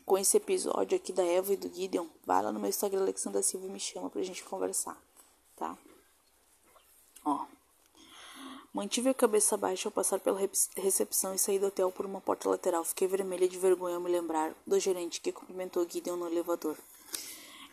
com 0.05 0.17
esse 0.17 0.37
episódio 0.37 0.95
aqui 0.95 1.11
da 1.11 1.25
Eva 1.25 1.53
e 1.53 1.57
do 1.57 1.67
Gideon, 1.73 2.05
vai 2.23 2.41
lá 2.43 2.51
no 2.51 2.59
meu 2.59 2.69
Instagram, 2.69 3.01
Alexandra 3.01 3.41
Silva, 3.41 3.65
e 3.65 3.69
me 3.69 3.79
chama 3.79 4.09
pra 4.09 4.21
gente 4.21 4.43
conversar, 4.43 5.01
tá? 5.55 5.77
Ó. 7.23 7.45
Mantive 8.73 9.09
a 9.09 9.13
cabeça 9.13 9.55
baixa 9.55 9.87
ao 9.87 9.91
passar 9.91 10.19
pela 10.19 10.39
recepção 10.75 11.33
e 11.33 11.39
saí 11.39 11.57
do 11.57 11.67
hotel 11.67 11.91
por 11.91 12.05
uma 12.05 12.19
porta 12.19 12.49
lateral. 12.49 12.83
Fiquei 12.83 13.07
vermelha 13.07 13.47
de 13.47 13.57
vergonha 13.57 13.95
ao 13.95 14.01
me 14.01 14.11
lembrar 14.11 14.53
do 14.67 14.77
gerente 14.79 15.21
que 15.21 15.31
cumprimentou 15.31 15.87
Gideon 15.89 16.17
no 16.17 16.27
elevador. 16.27 16.77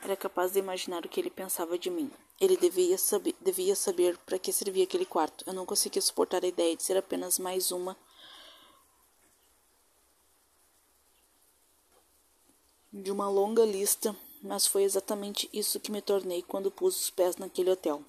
Era 0.00 0.16
capaz 0.16 0.52
de 0.52 0.60
imaginar 0.60 1.04
o 1.04 1.08
que 1.08 1.20
ele 1.20 1.30
pensava 1.30 1.76
de 1.76 1.90
mim. 1.90 2.10
Ele 2.40 2.56
devia 2.56 2.96
devia 3.40 3.74
saber 3.74 4.16
para 4.18 4.38
que 4.38 4.52
servia 4.52 4.84
aquele 4.84 5.04
quarto. 5.04 5.44
Eu 5.46 5.52
não 5.52 5.66
conseguia 5.66 6.00
suportar 6.00 6.44
a 6.44 6.48
ideia 6.48 6.76
de 6.76 6.82
ser 6.82 6.96
apenas 6.96 7.38
mais 7.38 7.72
uma 7.72 7.96
de 12.92 13.10
uma 13.10 13.28
longa 13.28 13.64
lista, 13.64 14.14
mas 14.42 14.66
foi 14.66 14.82
exatamente 14.82 15.48
isso 15.52 15.78
que 15.78 15.92
me 15.92 16.02
tornei 16.02 16.42
quando 16.42 16.70
pus 16.70 17.00
os 17.00 17.10
pés 17.10 17.36
naquele 17.36 17.70
hotel. 17.70 18.02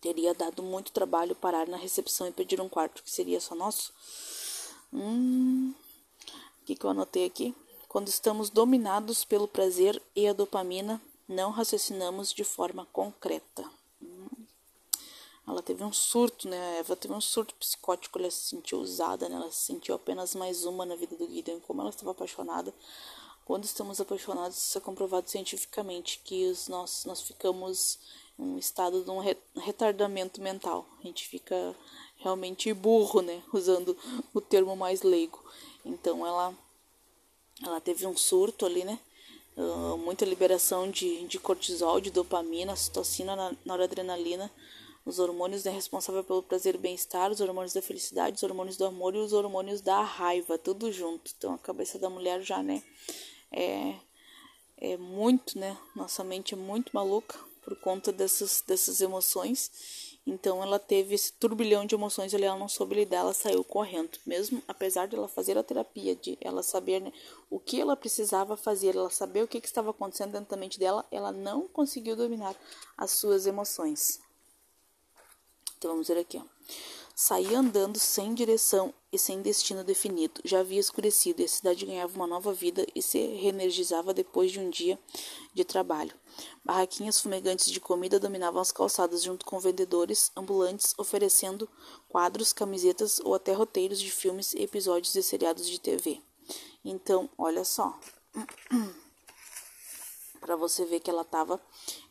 Teria 0.00 0.34
dado 0.34 0.62
muito 0.62 0.92
trabalho 0.92 1.34
parar 1.34 1.66
na 1.66 1.76
recepção 1.76 2.28
e 2.28 2.32
pedir 2.32 2.60
um 2.60 2.68
quarto 2.68 3.02
que 3.02 3.10
seria 3.10 3.40
só 3.40 3.54
nosso. 3.54 3.92
Hum. 4.92 5.74
O 6.62 6.64
que, 6.64 6.76
que 6.76 6.84
eu 6.84 6.90
anotei 6.90 7.24
aqui? 7.24 7.54
Quando 7.88 8.08
estamos 8.08 8.50
dominados 8.50 9.24
pelo 9.24 9.48
prazer 9.48 10.00
e 10.14 10.28
a 10.28 10.32
dopamina, 10.32 11.00
não 11.26 11.50
raciocinamos 11.50 12.32
de 12.32 12.44
forma 12.44 12.86
concreta. 12.92 13.68
Hum. 14.02 14.28
Ela 15.46 15.62
teve 15.62 15.82
um 15.82 15.92
surto, 15.92 16.48
né? 16.48 16.78
Eva 16.78 16.94
teve 16.96 17.12
um 17.12 17.20
surto 17.20 17.54
psicótico, 17.56 18.18
ela 18.18 18.30
se 18.30 18.48
sentiu 18.48 18.78
usada, 18.78 19.28
né? 19.28 19.36
Ela 19.36 19.50
se 19.50 19.64
sentiu 19.64 19.94
apenas 19.94 20.34
mais 20.34 20.64
uma 20.64 20.86
na 20.86 20.96
vida 20.96 21.16
do 21.16 21.26
Gideon. 21.26 21.60
Como 21.60 21.80
ela 21.80 21.90
estava 21.90 22.12
apaixonada, 22.12 22.72
quando 23.44 23.64
estamos 23.64 24.00
apaixonados, 24.00 24.56
isso 24.56 24.78
é 24.78 24.80
comprovado 24.80 25.28
cientificamente 25.28 26.20
que 26.24 26.46
os, 26.46 26.68
nós, 26.68 27.04
nós 27.04 27.20
ficamos 27.20 27.98
um 28.38 28.58
estado 28.58 29.04
de 29.04 29.10
um 29.10 29.20
retardamento 29.60 30.40
mental. 30.40 30.86
A 30.98 31.06
gente 31.06 31.28
fica 31.28 31.74
realmente 32.16 32.72
burro, 32.72 33.20
né? 33.20 33.42
Usando 33.52 33.96
o 34.32 34.40
termo 34.40 34.74
mais 34.74 35.02
leigo. 35.02 35.42
Então 35.84 36.26
ela, 36.26 36.54
ela 37.62 37.80
teve 37.80 38.06
um 38.06 38.16
surto 38.16 38.64
ali, 38.64 38.82
né? 38.82 38.98
Uh, 39.56 39.96
muita 39.98 40.24
liberação 40.24 40.90
de, 40.90 41.24
de 41.26 41.38
cortisol, 41.38 42.00
de 42.00 42.10
dopamina, 42.10 42.74
citocina, 42.74 43.56
noradrenalina, 43.64 44.50
os 45.06 45.20
hormônios 45.20 45.62
né, 45.62 45.70
responsáveis 45.70 46.26
pelo 46.26 46.42
prazer 46.42 46.74
e 46.74 46.78
bem-estar, 46.78 47.30
os 47.30 47.40
hormônios 47.40 47.72
da 47.72 47.80
felicidade, 47.80 48.36
os 48.36 48.42
hormônios 48.42 48.76
do 48.76 48.84
amor 48.84 49.14
e 49.14 49.18
os 49.18 49.32
hormônios 49.32 49.80
da 49.80 50.02
raiva, 50.02 50.58
tudo 50.58 50.90
junto. 50.90 51.30
Então 51.38 51.54
a 51.54 51.58
cabeça 51.58 52.00
da 52.00 52.10
mulher 52.10 52.42
já, 52.42 52.64
né, 52.64 52.82
é, 53.54 53.96
é 54.76 54.96
muito, 54.96 55.58
né? 55.58 55.78
Nossa 55.94 56.24
mente 56.24 56.54
é 56.54 56.56
muito 56.56 56.90
maluca 56.92 57.38
por 57.62 57.76
conta 57.80 58.12
dessas, 58.12 58.62
dessas 58.66 59.00
emoções. 59.00 59.70
Então 60.26 60.62
ela 60.62 60.78
teve 60.78 61.14
esse 61.14 61.32
turbilhão 61.34 61.84
de 61.84 61.94
emoções 61.94 62.32
ela 62.32 62.56
não 62.58 62.68
soube 62.68 62.94
lidar, 62.94 63.18
ela 63.18 63.34
saiu 63.34 63.62
correndo. 63.62 64.18
Mesmo 64.26 64.62
apesar 64.66 65.06
de 65.06 65.16
ela 65.16 65.28
fazer 65.28 65.56
a 65.58 65.62
terapia, 65.62 66.16
de 66.16 66.38
ela 66.40 66.62
saber 66.62 67.00
né, 67.00 67.12
o 67.50 67.60
que 67.60 67.80
ela 67.80 67.96
precisava 67.96 68.56
fazer, 68.56 68.96
ela 68.96 69.10
saber 69.10 69.42
o 69.42 69.48
que, 69.48 69.60
que 69.60 69.66
estava 69.66 69.90
acontecendo 69.90 70.32
dentro 70.32 70.50
da 70.50 70.56
mente 70.56 70.78
dela, 70.78 71.04
ela 71.10 71.30
não 71.30 71.68
conseguiu 71.68 72.16
dominar 72.16 72.56
as 72.96 73.12
suas 73.12 73.46
emoções. 73.46 74.20
Então 75.76 75.90
vamos 75.90 76.08
ver 76.08 76.18
aqui. 76.18 76.38
Ó. 76.38 76.44
Saí 77.16 77.54
andando 77.54 77.96
sem 77.96 78.34
direção 78.34 78.92
e 79.12 79.18
sem 79.18 79.40
destino 79.40 79.84
definido. 79.84 80.40
Já 80.44 80.58
havia 80.58 80.80
escurecido 80.80 81.40
e 81.40 81.44
a 81.44 81.48
cidade 81.48 81.86
ganhava 81.86 82.16
uma 82.16 82.26
nova 82.26 82.52
vida 82.52 82.84
e 82.92 83.00
se 83.00 83.18
reenergizava 83.18 84.12
depois 84.12 84.50
de 84.50 84.58
um 84.58 84.68
dia 84.68 84.98
de 85.52 85.64
trabalho. 85.64 86.12
Barraquinhas 86.64 87.20
fumegantes 87.20 87.70
de 87.70 87.78
comida 87.78 88.18
dominavam 88.18 88.60
as 88.60 88.72
calçadas 88.72 89.22
junto 89.22 89.46
com 89.46 89.60
vendedores 89.60 90.32
ambulantes 90.36 90.92
oferecendo 90.98 91.68
quadros, 92.08 92.52
camisetas 92.52 93.20
ou 93.20 93.34
até 93.34 93.52
roteiros 93.52 94.00
de 94.00 94.10
filmes 94.10 94.52
episódios 94.54 95.12
de 95.12 95.22
seriados 95.22 95.68
de 95.68 95.78
TV. 95.78 96.20
Então, 96.84 97.30
olha 97.38 97.64
só. 97.64 97.96
para 100.44 100.56
você 100.56 100.84
ver 100.84 101.00
que 101.00 101.08
ela 101.08 101.22
estava 101.22 101.58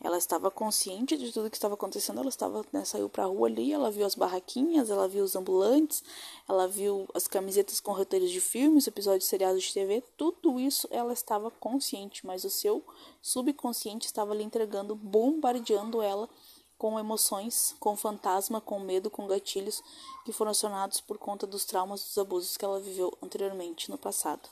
ela 0.04 0.18
estava 0.18 0.50
consciente 0.50 1.16
de 1.16 1.32
tudo 1.32 1.52
que 1.52 1.56
estava 1.56 1.76
acontecendo 1.76 2.20
ela 2.20 2.30
estava 2.30 2.66
né, 2.74 2.84
saiu 2.84 3.08
para 3.08 3.26
rua 3.26 3.48
ali 3.48 3.72
ela 3.72 3.92
viu 3.92 4.08
as 4.08 4.16
barraquinhas 4.16 4.90
ela 4.90 5.08
viu 5.08 5.24
os 5.24 5.36
ambulantes 5.36 6.04
ela 6.50 6.68
viu 6.68 7.08
as 7.14 7.28
camisetas 7.28 7.80
com 7.80 7.92
roteiros 7.92 8.32
de 8.32 8.42
filmes 8.42 8.88
episódios 8.88 9.26
seriados 9.26 9.62
de 9.62 9.74
TV 9.74 10.04
tudo 10.18 10.60
isso 10.60 10.88
ela 10.90 11.14
estava 11.14 11.52
consciente 11.52 12.26
mas 12.26 12.44
o 12.44 12.50
seu 12.50 12.84
subconsciente 13.22 14.08
estava 14.08 14.34
lhe 14.34 14.42
entregando 14.42 14.96
bombardeando 14.96 16.02
ela 16.02 16.28
com 16.76 17.00
emoções, 17.00 17.76
com 17.80 17.96
fantasma, 17.96 18.60
com 18.60 18.78
medo, 18.78 19.10
com 19.10 19.26
gatilhos 19.26 19.82
que 20.26 20.34
foram 20.34 20.52
acionados 20.52 21.00
por 21.00 21.18
conta 21.18 21.48
dos 21.48 21.64
traumas, 21.64 22.04
dos 22.04 22.18
abusos 22.18 22.58
que 22.58 22.66
ela 22.66 22.82
viveu 22.82 23.16
anteriormente 23.22 23.90
no 23.90 23.98
passado. 23.98 24.50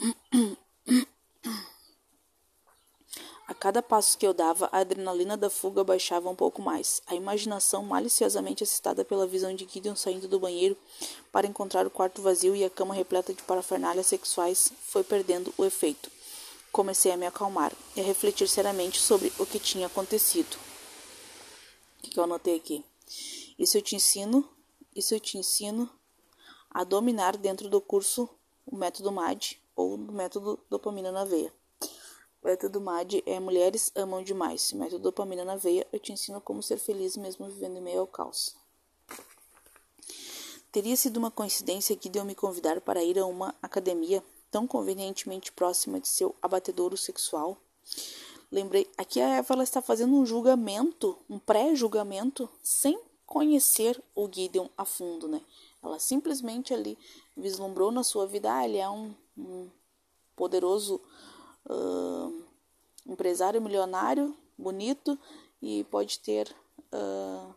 A 3.46 3.52
cada 3.52 3.82
passo 3.82 4.16
que 4.16 4.26
eu 4.26 4.32
dava, 4.32 4.70
a 4.72 4.78
adrenalina 4.78 5.36
da 5.36 5.50
fuga 5.50 5.84
baixava 5.84 6.30
um 6.30 6.34
pouco 6.34 6.62
mais. 6.62 7.02
A 7.06 7.14
imaginação, 7.14 7.82
maliciosamente 7.82 8.64
excitada 8.64 9.04
pela 9.04 9.26
visão 9.26 9.54
de 9.54 9.68
Gideon 9.70 9.94
saindo 9.94 10.26
do 10.26 10.40
banheiro 10.40 10.76
para 11.30 11.46
encontrar 11.46 11.86
o 11.86 11.90
quarto 11.90 12.22
vazio 12.22 12.56
e 12.56 12.64
a 12.64 12.70
cama 12.70 12.94
repleta 12.94 13.34
de 13.34 13.42
parafernálias 13.42 14.06
sexuais, 14.06 14.72
foi 14.86 15.04
perdendo 15.04 15.52
o 15.58 15.64
efeito. 15.64 16.10
Comecei 16.72 17.12
a 17.12 17.18
me 17.18 17.26
acalmar 17.26 17.72
e 17.94 18.00
a 18.00 18.04
refletir 18.04 18.48
seriamente 18.48 18.98
sobre 18.98 19.30
o 19.38 19.44
que 19.44 19.58
tinha 19.58 19.88
acontecido. 19.88 20.56
O 21.98 22.08
que 22.08 22.18
eu 22.18 22.24
anotei 22.24 22.56
aqui? 22.56 22.82
Isso 23.58 23.76
eu 23.76 23.82
te 23.82 23.94
ensino, 23.94 24.48
isso 24.96 25.14
eu 25.14 25.20
te 25.20 25.36
ensino 25.36 25.90
a 26.70 26.82
dominar 26.82 27.36
dentro 27.36 27.68
do 27.68 27.80
curso 27.80 28.28
o 28.64 28.74
método 28.74 29.12
MAD 29.12 29.62
ou 29.76 29.94
o 29.94 30.12
método 30.12 30.58
dopamina 30.68 31.10
na 31.10 31.24
veia. 31.24 31.52
O 32.44 32.46
método 32.46 32.78
MAD 32.78 33.22
é 33.24 33.40
Mulheres 33.40 33.90
Amam 33.94 34.22
Demais. 34.22 34.70
O 34.72 34.76
método 34.76 35.04
Dopamina 35.04 35.46
na 35.46 35.56
Veia, 35.56 35.86
eu 35.90 35.98
te 35.98 36.12
ensino 36.12 36.42
como 36.42 36.62
ser 36.62 36.78
feliz 36.78 37.16
mesmo 37.16 37.46
vivendo 37.46 37.78
em 37.78 37.80
meio 37.80 38.00
ao 38.00 38.06
caos. 38.06 38.54
Teria 40.70 40.94
sido 40.94 41.16
uma 41.16 41.30
coincidência 41.30 41.96
que 41.96 42.10
deu 42.10 42.22
me 42.22 42.34
convidar 42.34 42.82
para 42.82 43.02
ir 43.02 43.18
a 43.18 43.24
uma 43.24 43.54
academia 43.62 44.22
tão 44.50 44.66
convenientemente 44.66 45.52
próxima 45.52 45.98
de 45.98 46.06
seu 46.06 46.34
abatedouro 46.42 46.98
sexual? 46.98 47.56
Lembrei, 48.52 48.90
aqui 48.98 49.22
a 49.22 49.36
Eva 49.36 49.62
está 49.62 49.80
fazendo 49.80 50.14
um 50.14 50.26
julgamento, 50.26 51.16
um 51.30 51.38
pré-julgamento, 51.38 52.46
sem 52.62 53.00
conhecer 53.24 53.98
o 54.14 54.28
Gideon 54.30 54.68
a 54.76 54.84
fundo, 54.84 55.28
né? 55.28 55.40
Ela 55.82 55.98
simplesmente 55.98 56.74
ali 56.74 56.98
vislumbrou 57.34 57.90
na 57.90 58.04
sua 58.04 58.26
vida, 58.26 58.54
ah, 58.54 58.64
ele 58.66 58.76
é 58.76 58.88
um, 58.88 59.14
um 59.36 59.70
poderoso 60.36 61.00
uh, 61.66 62.44
empresário 63.06 63.60
milionário, 63.60 64.36
bonito 64.56 65.18
e 65.60 65.84
pode 65.84 66.18
ter 66.20 66.54
uh, 66.92 67.54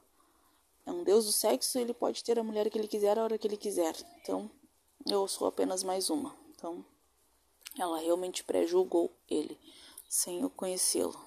é 0.88 0.92
um 0.92 1.04
deus 1.04 1.26
do 1.26 1.34
sexo, 1.34 1.78
ele 1.78 1.94
pode 1.94 2.24
ter 2.24 2.40
a 2.40 2.44
mulher 2.44 2.70
que 2.70 2.78
ele 2.78 2.88
quiser 2.88 3.20
a 3.20 3.24
hora 3.24 3.38
que 3.38 3.46
ele 3.46 3.58
quiser. 3.58 3.94
Então, 4.22 4.50
eu 5.06 5.28
sou 5.28 5.46
apenas 5.46 5.84
mais 5.84 6.10
uma. 6.10 6.34
Então, 6.56 6.84
ela 7.78 8.00
realmente 8.00 8.42
pré-julgou 8.42 9.12
ele 9.30 9.60
sem 10.08 10.40
eu 10.40 10.50
conhecê-lo. 10.50 11.27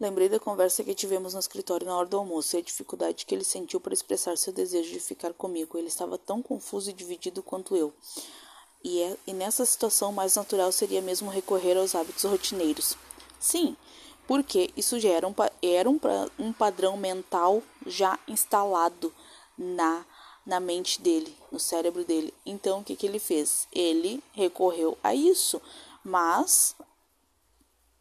Lembrei 0.00 0.28
da 0.28 0.40
conversa 0.40 0.82
que 0.82 0.94
tivemos 0.94 1.34
no 1.34 1.40
escritório 1.40 1.86
na 1.86 1.96
hora 1.96 2.08
do 2.08 2.16
almoço 2.16 2.56
e 2.56 2.58
a 2.58 2.62
dificuldade 2.62 3.24
que 3.24 3.34
ele 3.34 3.44
sentiu 3.44 3.80
para 3.80 3.94
expressar 3.94 4.36
seu 4.36 4.52
desejo 4.52 4.90
de 4.90 4.98
ficar 4.98 5.32
comigo. 5.32 5.78
Ele 5.78 5.86
estava 5.86 6.18
tão 6.18 6.42
confuso 6.42 6.90
e 6.90 6.92
dividido 6.92 7.42
quanto 7.42 7.76
eu. 7.76 7.92
E, 8.82 9.00
é, 9.00 9.16
e 9.26 9.32
nessa 9.32 9.64
situação, 9.64 10.12
mais 10.12 10.34
natural 10.34 10.72
seria 10.72 11.00
mesmo 11.00 11.30
recorrer 11.30 11.76
aos 11.76 11.94
hábitos 11.94 12.24
rotineiros. 12.24 12.96
Sim, 13.38 13.76
porque 14.26 14.70
isso 14.76 14.98
já 14.98 15.10
era 15.10 15.28
um, 15.28 15.34
era 15.62 15.88
um, 15.88 15.98
um 16.38 16.52
padrão 16.52 16.96
mental 16.96 17.62
já 17.86 18.18
instalado 18.26 19.14
na, 19.56 20.04
na 20.44 20.58
mente 20.58 21.00
dele, 21.00 21.34
no 21.52 21.60
cérebro 21.60 22.04
dele. 22.04 22.34
Então, 22.44 22.80
o 22.80 22.84
que, 22.84 22.96
que 22.96 23.06
ele 23.06 23.20
fez? 23.20 23.68
Ele 23.72 24.22
recorreu 24.32 24.98
a 25.02 25.14
isso, 25.14 25.62
mas 26.02 26.74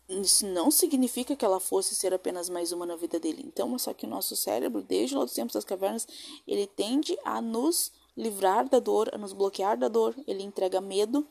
isso 0.09 0.45
não 0.45 0.69
significa 0.69 1.35
que 1.35 1.45
ela 1.45 1.59
fosse 1.59 1.95
ser 1.95 2.13
apenas 2.13 2.49
mais 2.49 2.71
uma 2.71 2.85
na 2.85 2.95
vida 2.95 3.19
dele. 3.19 3.43
Então, 3.45 3.77
só 3.79 3.93
que 3.93 4.05
o 4.05 4.09
nosso 4.09 4.35
cérebro, 4.35 4.81
desde 4.81 5.15
lá 5.15 5.23
dos 5.23 5.33
tempos 5.33 5.53
das 5.53 5.63
cavernas, 5.63 6.07
ele 6.47 6.67
tende 6.67 7.17
a 7.23 7.41
nos 7.41 7.91
livrar 8.15 8.67
da 8.67 8.79
dor, 8.79 9.09
a 9.13 9.17
nos 9.17 9.33
bloquear 9.33 9.77
da 9.77 9.87
dor. 9.87 10.15
Ele 10.27 10.43
entrega 10.43 10.81
medo, 10.81 11.25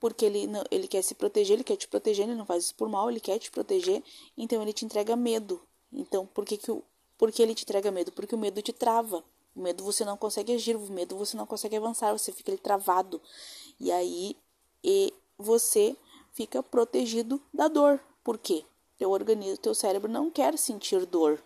porque 0.00 0.24
ele, 0.24 0.48
ele 0.70 0.88
quer 0.88 1.02
se 1.02 1.14
proteger, 1.14 1.54
ele 1.54 1.64
quer 1.64 1.76
te 1.76 1.88
proteger, 1.88 2.26
ele 2.26 2.36
não 2.36 2.46
faz 2.46 2.64
isso 2.64 2.74
por 2.74 2.88
mal, 2.88 3.10
ele 3.10 3.20
quer 3.20 3.38
te 3.38 3.50
proteger, 3.50 4.02
então 4.36 4.62
ele 4.62 4.72
te 4.72 4.84
entrega 4.84 5.16
medo. 5.16 5.60
Então, 5.92 6.26
por 6.26 6.44
que, 6.44 6.56
que, 6.56 6.70
o, 6.70 6.82
por 7.18 7.30
que 7.30 7.42
ele 7.42 7.54
te 7.54 7.64
entrega 7.64 7.90
medo? 7.90 8.12
Porque 8.12 8.34
o 8.34 8.38
medo 8.38 8.62
te 8.62 8.72
trava. 8.72 9.22
O 9.54 9.60
medo 9.60 9.84
você 9.84 10.04
não 10.04 10.16
consegue 10.16 10.54
agir, 10.54 10.76
o 10.76 10.90
medo 10.90 11.16
você 11.16 11.36
não 11.36 11.46
consegue 11.46 11.76
avançar, 11.76 12.12
você 12.12 12.32
fica 12.32 12.50
ali 12.50 12.58
travado. 12.58 13.20
E 13.78 13.92
aí 13.92 14.36
e 14.82 15.12
você 15.38 15.96
fica 16.32 16.62
protegido 16.62 17.40
da 17.52 17.68
dor. 17.68 18.00
Por 18.22 18.38
quê? 18.38 18.64
Teu 18.98 19.10
organismo, 19.10 19.56
teu 19.56 19.74
cérebro 19.74 20.10
não 20.10 20.30
quer 20.30 20.56
sentir 20.56 21.04
dor. 21.06 21.42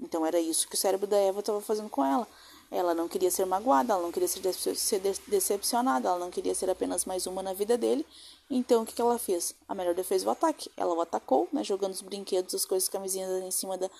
Então 0.00 0.24
era 0.24 0.40
isso 0.40 0.68
que 0.68 0.74
o 0.74 0.78
cérebro 0.78 1.06
da 1.06 1.16
Eva 1.16 1.40
estava 1.40 1.60
fazendo 1.60 1.88
com 1.88 2.04
ela. 2.04 2.26
Ela 2.70 2.94
não 2.94 3.08
queria 3.08 3.30
ser 3.30 3.44
magoada, 3.44 3.92
ela 3.92 4.02
não 4.02 4.10
queria 4.10 4.26
ser, 4.26 5.00
decepcionada, 5.28 6.08
ela 6.08 6.18
não 6.18 6.30
queria 6.30 6.54
ser 6.54 6.68
apenas 6.68 7.04
mais 7.04 7.26
uma 7.26 7.42
na 7.42 7.52
vida 7.52 7.78
dele. 7.78 8.04
Então 8.50 8.82
o 8.82 8.86
que, 8.86 8.94
que 8.94 9.00
ela 9.00 9.18
fez? 9.18 9.54
A 9.68 9.74
melhor 9.74 9.94
defesa 9.94 10.24
é 10.24 10.28
o 10.28 10.30
ataque. 10.30 10.70
Ela 10.76 10.94
o 10.94 11.00
atacou, 11.00 11.48
né, 11.52 11.62
jogando 11.62 11.92
os 11.92 12.00
brinquedos, 12.00 12.54
as 12.54 12.64
coisas, 12.64 12.88
camisinhas 12.88 13.42
em 13.42 13.50
cima 13.50 13.78
da, 13.78 13.90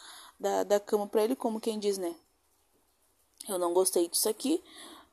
da, 0.40 0.64
da 0.64 0.80
cama 0.80 1.06
para 1.06 1.22
ele, 1.22 1.36
como 1.36 1.60
quem 1.60 1.78
diz, 1.78 1.98
né? 1.98 2.14
Eu 3.48 3.58
não 3.58 3.72
gostei 3.72 4.08
disso 4.08 4.28
aqui 4.28 4.62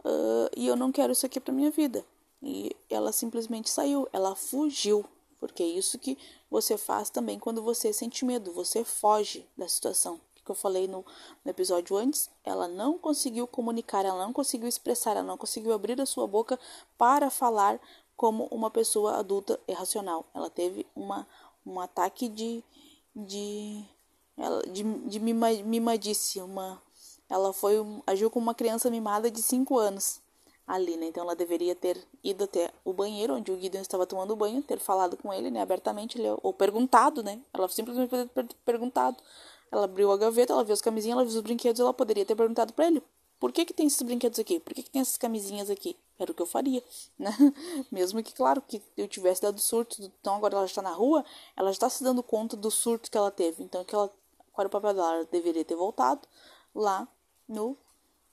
uh, 0.04 0.50
e 0.56 0.68
eu 0.68 0.76
não 0.76 0.92
quero 0.92 1.12
isso 1.12 1.26
aqui 1.26 1.40
para 1.40 1.54
minha 1.54 1.70
vida. 1.70 2.06
E 2.42 2.76
ela 2.90 3.12
simplesmente 3.12 3.70
saiu, 3.70 4.08
ela 4.12 4.36
fugiu, 4.36 5.06
porque 5.42 5.64
é 5.64 5.66
isso 5.66 5.98
que 5.98 6.16
você 6.52 6.78
faz 6.78 7.10
também 7.10 7.40
quando 7.40 7.64
você 7.64 7.92
sente 7.92 8.24
medo, 8.24 8.54
você 8.54 8.84
foge 8.84 9.44
da 9.58 9.68
situação. 9.68 10.22
Que 10.46 10.52
eu 10.52 10.56
falei 10.56 10.88
no, 10.88 11.04
no 11.44 11.52
episódio 11.52 11.98
antes, 11.98 12.30
ela 12.44 12.68
não 12.68 12.98
conseguiu 12.98 13.48
comunicar, 13.48 14.06
ela 14.06 14.24
não 14.24 14.32
conseguiu 14.32 14.68
expressar, 14.68 15.12
ela 15.12 15.24
não 15.24 15.38
conseguiu 15.38 15.74
abrir 15.74 16.00
a 16.00 16.06
sua 16.06 16.28
boca 16.28 16.60
para 16.96 17.32
falar 17.32 17.80
como 18.16 18.46
uma 18.52 18.70
pessoa 18.70 19.18
adulta 19.18 19.60
e 19.68 19.74
racional. 19.74 20.26
Ela 20.34 20.50
teve 20.50 20.86
uma, 20.96 21.28
um 21.66 21.80
ataque 21.80 22.30
de, 22.30 22.64
de, 23.16 23.84
de, 24.72 24.84
de 24.84 25.20
mimadice, 25.20 26.40
uma, 26.40 26.80
ela 27.28 27.52
foi 27.52 27.78
agiu 28.06 28.30
como 28.30 28.44
uma 28.44 28.54
criança 28.54 28.92
mimada 28.92 29.32
de 29.32 29.42
5 29.42 29.78
anos 29.78 30.21
ali, 30.72 30.96
né? 30.96 31.08
Então 31.08 31.24
ela 31.24 31.36
deveria 31.36 31.76
ter 31.76 31.98
ido 32.24 32.46
até 32.46 32.72
o 32.86 32.94
banheiro 32.94 33.36
onde 33.36 33.52
o 33.52 33.60
Gideon 33.60 33.82
estava 33.82 34.06
tomando 34.08 34.36
banho, 34.38 34.64
ter 34.64 34.80
falado 34.80 35.18
com 35.18 35.34
ele, 35.34 35.52
né, 35.52 35.62
abertamente, 35.62 36.18
ou 36.42 36.54
perguntado, 36.54 37.22
né? 37.22 37.42
Ela 37.54 37.68
simplesmente 37.68 38.10
poderia 38.10 38.30
ter 38.30 38.56
perguntado. 38.66 39.18
Ela 39.70 39.84
abriu 39.84 40.12
a 40.12 40.18
gaveta, 40.18 40.54
ela 40.54 40.64
viu 40.64 40.74
as 40.74 40.82
camisinhas, 40.82 41.18
ela 41.18 41.26
viu 41.26 41.36
os 41.36 41.42
brinquedos, 41.42 41.80
ela 41.80 41.94
poderia 41.94 42.26
ter 42.26 42.36
perguntado 42.36 42.72
para 42.74 42.88
ele: 42.88 43.04
"Por 43.40 43.52
que 43.52 43.66
que 43.66 43.74
tem 43.74 43.86
esses 43.88 44.02
brinquedos 44.02 44.40
aqui? 44.40 44.60
Por 44.62 44.74
que 44.74 44.84
que 44.84 44.90
tem 44.90 45.02
essas 45.02 45.18
camisinhas 45.18 45.70
aqui?" 45.70 45.98
Era 46.18 46.32
o 46.32 46.36
que 46.36 46.42
eu 46.42 46.46
faria, 46.46 46.82
né? 47.20 47.36
Mesmo 47.92 48.24
que, 48.24 48.34
claro, 48.34 48.62
que 48.62 48.82
eu 48.96 49.08
tivesse 49.08 49.42
dado 49.42 49.60
surto, 49.60 50.02
então 50.02 50.36
agora 50.36 50.56
ela 50.56 50.66
está 50.66 50.82
na 50.82 50.92
rua, 50.92 51.26
ela 51.58 51.72
está 51.72 51.90
se 51.90 52.04
dando 52.04 52.24
conta 52.24 52.56
do 52.56 52.72
surto 52.72 53.12
que 53.12 53.18
ela 53.18 53.32
teve. 53.32 53.64
Então, 53.64 53.84
que 53.84 53.94
ela, 53.96 54.08
qual 54.54 54.64
era 54.64 54.68
o 54.68 54.72
papel 54.72 54.94
dela? 54.94 55.16
Ela 55.16 55.26
deveria 55.26 55.66
ter 55.66 55.76
voltado 55.76 56.22
lá 56.74 57.08
no, 57.48 57.78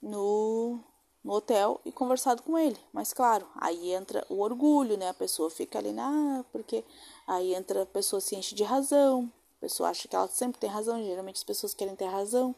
no 0.01 0.79
no 1.23 1.33
hotel 1.33 1.79
e 1.85 1.91
conversado 1.91 2.41
com 2.43 2.57
ele. 2.57 2.77
Mas 2.93 3.13
claro, 3.13 3.47
aí 3.55 3.91
entra 3.93 4.25
o 4.29 4.39
orgulho, 4.39 4.97
né? 4.97 5.09
A 5.09 5.13
pessoa 5.13 5.49
fica 5.49 5.79
ali, 5.79 5.93
ah, 5.99 6.43
porque 6.51 6.83
aí 7.27 7.53
entra 7.53 7.83
a 7.83 7.85
pessoa 7.85 8.19
se 8.19 8.35
enche 8.35 8.55
de 8.55 8.63
razão, 8.63 9.31
a 9.57 9.61
pessoa 9.61 9.89
acha 9.89 10.07
que 10.07 10.15
ela 10.15 10.27
sempre 10.27 10.59
tem 10.59 10.69
razão, 10.69 11.03
geralmente 11.03 11.37
as 11.37 11.43
pessoas 11.43 11.73
querem 11.73 11.95
ter 11.95 12.05
razão, 12.05 12.55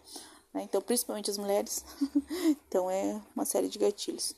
né? 0.53 0.63
Então, 0.63 0.81
principalmente 0.81 1.29
as 1.29 1.37
mulheres. 1.37 1.83
então 2.67 2.89
é 2.89 3.19
uma 3.35 3.45
série 3.45 3.67
de 3.67 3.79
gatilhos. 3.79 4.35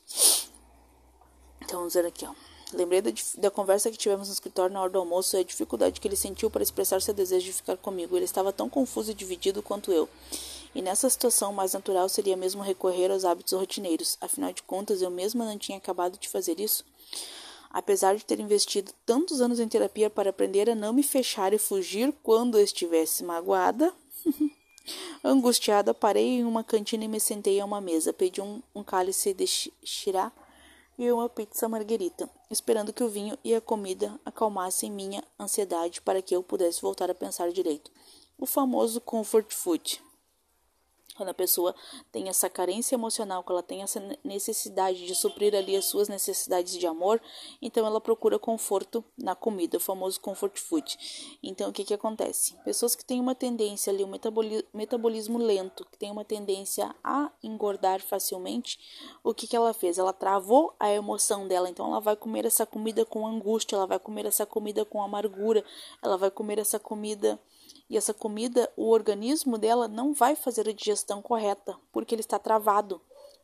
Então 1.60 1.80
vamos 1.80 1.94
ver 1.94 2.06
aqui, 2.06 2.26
ó. 2.26 2.34
Lembrei 2.72 3.00
da, 3.00 3.10
da, 3.38 3.50
conversa 3.50 3.90
que 3.90 3.96
tivemos 3.96 4.28
no 4.28 4.34
escritório 4.34 4.72
na 4.72 4.80
hora 4.82 4.90
do 4.90 4.98
almoço 4.98 5.36
e 5.36 5.40
a 5.40 5.44
dificuldade 5.44 6.00
que 6.00 6.08
ele 6.08 6.16
sentiu 6.16 6.50
para 6.50 6.62
expressar 6.62 7.00
seu 7.00 7.14
desejo 7.14 7.46
de 7.46 7.52
ficar 7.52 7.76
comigo. 7.76 8.16
Ele 8.16 8.24
estava 8.24 8.52
tão 8.52 8.68
confuso 8.68 9.12
e 9.12 9.14
dividido 9.14 9.62
quanto 9.62 9.92
eu. 9.92 10.08
E 10.74 10.82
nessa 10.82 11.08
situação, 11.08 11.52
o 11.52 11.54
mais 11.54 11.72
natural 11.72 12.08
seria 12.08 12.36
mesmo 12.36 12.62
recorrer 12.62 13.10
aos 13.10 13.24
hábitos 13.24 13.52
rotineiros. 13.52 14.18
Afinal 14.20 14.52
de 14.52 14.62
contas, 14.62 15.00
eu 15.00 15.10
mesma 15.10 15.44
não 15.44 15.56
tinha 15.56 15.78
acabado 15.78 16.18
de 16.18 16.28
fazer 16.28 16.58
isso. 16.58 16.84
Apesar 17.70 18.16
de 18.16 18.24
ter 18.24 18.40
investido 18.40 18.92
tantos 19.06 19.40
anos 19.40 19.60
em 19.60 19.68
terapia 19.68 20.10
para 20.10 20.30
aprender 20.30 20.68
a 20.68 20.74
não 20.74 20.92
me 20.92 21.02
fechar 21.02 21.52
e 21.52 21.58
fugir 21.58 22.12
quando 22.22 22.58
estivesse 22.58 23.22
magoada, 23.22 23.92
angustiada, 25.22 25.94
parei 25.94 26.38
em 26.38 26.44
uma 26.44 26.64
cantina 26.64 27.04
e 27.04 27.08
me 27.08 27.20
sentei 27.20 27.60
a 27.60 27.64
uma 27.64 27.80
mesa. 27.80 28.12
Pedi 28.12 28.40
um, 28.40 28.60
um 28.74 28.82
cálice 28.82 29.32
de 29.32 29.46
chirá 29.84 30.32
e 30.98 31.10
uma 31.10 31.28
pizza 31.28 31.68
marguerita, 31.68 32.28
esperando 32.50 32.92
que 32.92 33.02
o 33.02 33.08
vinho 33.08 33.36
e 33.44 33.54
a 33.54 33.60
comida 33.60 34.18
acalmassem 34.24 34.90
minha 34.90 35.22
ansiedade 35.38 36.00
para 36.00 36.22
que 36.22 36.34
eu 36.34 36.42
pudesse 36.42 36.80
voltar 36.80 37.10
a 37.10 37.14
pensar 37.14 37.50
direito. 37.50 37.90
O 38.38 38.46
famoso 38.46 39.00
comfort 39.00 39.52
food. 39.52 40.00
Quando 41.16 41.28
a 41.28 41.34
pessoa 41.34 41.74
tem 42.10 42.28
essa 42.28 42.50
carência 42.50 42.94
emocional, 42.96 43.42
quando 43.44 43.58
ela 43.58 43.62
tem 43.62 43.82
essa 43.82 44.02
necessidade 44.24 45.06
de 45.06 45.14
suprir 45.14 45.54
ali 45.54 45.76
as 45.76 45.84
suas 45.84 46.08
necessidades 46.08 46.76
de 46.76 46.86
amor, 46.86 47.20
então 47.62 47.86
ela 47.86 48.00
procura 48.00 48.38
conforto 48.38 49.04
na 49.16 49.34
comida, 49.34 49.76
o 49.76 49.80
famoso 49.80 50.20
comfort 50.20 50.58
food. 50.58 51.38
Então 51.42 51.70
o 51.70 51.72
que 51.72 51.84
que 51.84 51.94
acontece? 51.94 52.54
Pessoas 52.64 52.94
que 52.96 53.04
têm 53.04 53.20
uma 53.20 53.34
tendência 53.34 53.92
ali, 53.92 54.02
um 54.02 54.10
metabolismo 54.72 55.38
lento, 55.38 55.84
que 55.84 55.96
tem 55.96 56.10
uma 56.10 56.24
tendência 56.24 56.94
a 57.04 57.30
engordar 57.42 58.00
facilmente, 58.00 58.78
o 59.22 59.32
que 59.32 59.46
que 59.46 59.54
ela 59.54 59.72
fez? 59.72 59.98
Ela 59.98 60.12
travou 60.12 60.74
a 60.80 60.90
emoção 60.90 61.46
dela, 61.46 61.70
então 61.70 61.86
ela 61.86 62.00
vai 62.00 62.16
comer 62.16 62.44
essa 62.44 62.66
comida 62.66 63.04
com 63.04 63.26
angústia, 63.26 63.76
ela 63.76 63.86
vai 63.86 63.98
comer 63.98 64.26
essa 64.26 64.44
comida 64.44 64.84
com 64.84 65.02
amargura, 65.02 65.64
ela 66.02 66.16
vai 66.16 66.30
comer 66.30 66.58
essa 66.58 66.78
comida 66.78 67.38
e 67.88 67.96
essa 67.96 68.14
comida, 68.14 68.70
o 68.76 68.88
organismo 68.88 69.58
dela 69.58 69.86
não 69.86 70.14
vai 70.14 70.34
fazer 70.34 70.68
a 70.68 70.72
digestão 70.72 71.20
correta, 71.20 71.78
porque 71.92 72.14
ele 72.14 72.22
está 72.22 72.38
travado, 72.38 73.00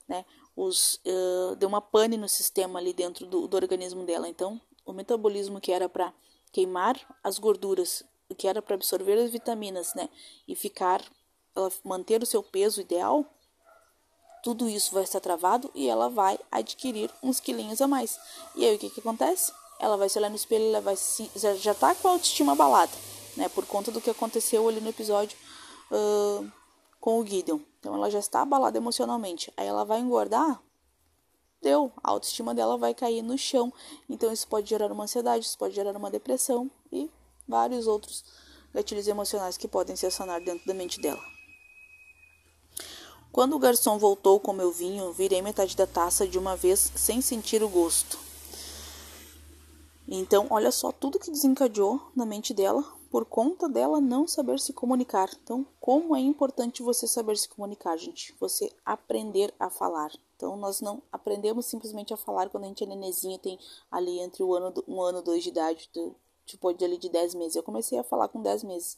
né? 0.08 0.24
Os, 0.56 0.94
uh, 1.06 1.56
deu 1.56 1.68
uma 1.68 1.80
pane 1.80 2.16
no 2.16 2.28
sistema 2.28 2.78
ali 2.78 2.92
dentro 2.92 3.26
do, 3.26 3.46
do 3.46 3.54
organismo 3.54 4.04
dela. 4.04 4.28
Então, 4.28 4.60
o 4.84 4.92
metabolismo 4.92 5.60
que 5.60 5.70
era 5.70 5.88
para 5.88 6.12
queimar 6.52 6.98
as 7.22 7.38
gorduras, 7.38 8.02
que 8.36 8.48
era 8.48 8.60
para 8.60 8.74
absorver 8.74 9.18
as 9.18 9.30
vitaminas, 9.30 9.94
né? 9.94 10.08
E 10.48 10.56
ficar, 10.56 11.02
ela 11.54 11.70
manter 11.84 12.22
o 12.22 12.26
seu 12.26 12.42
peso 12.42 12.80
ideal, 12.80 13.24
tudo 14.42 14.68
isso 14.68 14.94
vai 14.94 15.04
estar 15.04 15.20
travado 15.20 15.70
e 15.74 15.86
ela 15.86 16.08
vai 16.08 16.38
adquirir 16.50 17.10
uns 17.22 17.40
quilinhos 17.40 17.82
a 17.82 17.86
mais. 17.86 18.18
E 18.56 18.64
aí 18.64 18.74
o 18.74 18.78
que 18.78 18.88
que 18.88 19.00
acontece? 19.00 19.52
Ela 19.78 19.98
vai 19.98 20.08
se 20.08 20.18
olhar 20.18 20.30
no 20.30 20.36
espelho, 20.36 20.64
ela 20.64 20.80
vai 20.80 20.96
se, 20.96 21.30
já 21.36 21.72
está 21.72 21.94
com 21.94 22.08
a 22.08 22.12
autoestima 22.12 22.52
abalada 22.52 23.09
né? 23.36 23.48
Por 23.48 23.66
conta 23.66 23.90
do 23.90 24.00
que 24.00 24.10
aconteceu 24.10 24.68
ali 24.68 24.80
no 24.80 24.88
episódio 24.88 25.36
uh, 25.90 26.50
com 27.00 27.18
o 27.18 27.26
Gideon. 27.26 27.60
Então 27.78 27.94
ela 27.94 28.10
já 28.10 28.18
está 28.18 28.42
abalada 28.42 28.76
emocionalmente. 28.76 29.52
Aí 29.56 29.66
ela 29.66 29.84
vai 29.84 30.00
engordar, 30.00 30.62
deu, 31.62 31.92
a 32.02 32.10
autoestima 32.10 32.54
dela 32.54 32.76
vai 32.76 32.94
cair 32.94 33.22
no 33.22 33.36
chão. 33.38 33.72
Então 34.08 34.32
isso 34.32 34.46
pode 34.46 34.68
gerar 34.68 34.92
uma 34.92 35.04
ansiedade, 35.04 35.44
isso 35.46 35.58
pode 35.58 35.74
gerar 35.74 35.96
uma 35.96 36.10
depressão 36.10 36.70
e 36.92 37.10
vários 37.48 37.86
outros 37.86 38.24
gatilhos 38.72 39.08
emocionais 39.08 39.56
que 39.56 39.66
podem 39.66 39.96
se 39.96 40.06
acionar 40.06 40.40
dentro 40.42 40.66
da 40.66 40.74
mente 40.74 41.00
dela. 41.00 41.20
Quando 43.32 43.54
o 43.54 43.58
garçom 43.60 43.96
voltou 43.96 44.40
com 44.40 44.52
meu 44.52 44.72
vinho, 44.72 45.12
virei 45.12 45.40
metade 45.40 45.76
da 45.76 45.86
taça 45.86 46.26
de 46.26 46.36
uma 46.36 46.56
vez 46.56 46.92
sem 46.96 47.20
sentir 47.20 47.62
o 47.62 47.68
gosto. 47.68 48.18
Então, 50.08 50.48
olha 50.50 50.72
só 50.72 50.90
tudo 50.90 51.20
que 51.20 51.30
desencadeou 51.30 52.10
na 52.16 52.26
mente 52.26 52.52
dela 52.52 52.84
por 53.10 53.24
conta 53.24 53.68
dela 53.68 54.00
não 54.00 54.28
saber 54.28 54.60
se 54.60 54.72
comunicar. 54.72 55.28
Então, 55.42 55.66
como 55.80 56.14
é 56.14 56.20
importante 56.20 56.82
você 56.82 57.08
saber 57.08 57.36
se 57.36 57.48
comunicar, 57.48 57.96
gente? 57.96 58.34
Você 58.38 58.72
aprender 58.86 59.52
a 59.58 59.68
falar. 59.68 60.12
Então, 60.36 60.56
nós 60.56 60.80
não 60.80 61.02
aprendemos 61.10 61.66
simplesmente 61.66 62.14
a 62.14 62.16
falar 62.16 62.48
quando 62.48 62.64
a 62.64 62.68
gente 62.68 62.84
é 62.84 62.86
nenezinho, 62.86 63.36
tem 63.38 63.58
ali 63.90 64.20
entre 64.20 64.44
o 64.44 64.54
ano, 64.54 64.72
um 64.86 65.02
ano, 65.02 65.20
dois 65.20 65.42
de 65.42 65.48
idade, 65.48 65.90
tipo, 66.46 66.72
de 66.72 66.84
ali 66.84 66.96
de 66.96 67.08
10 67.08 67.34
meses. 67.34 67.56
Eu 67.56 67.64
comecei 67.64 67.98
a 67.98 68.04
falar 68.04 68.28
com 68.28 68.40
10 68.40 68.62
meses. 68.62 68.96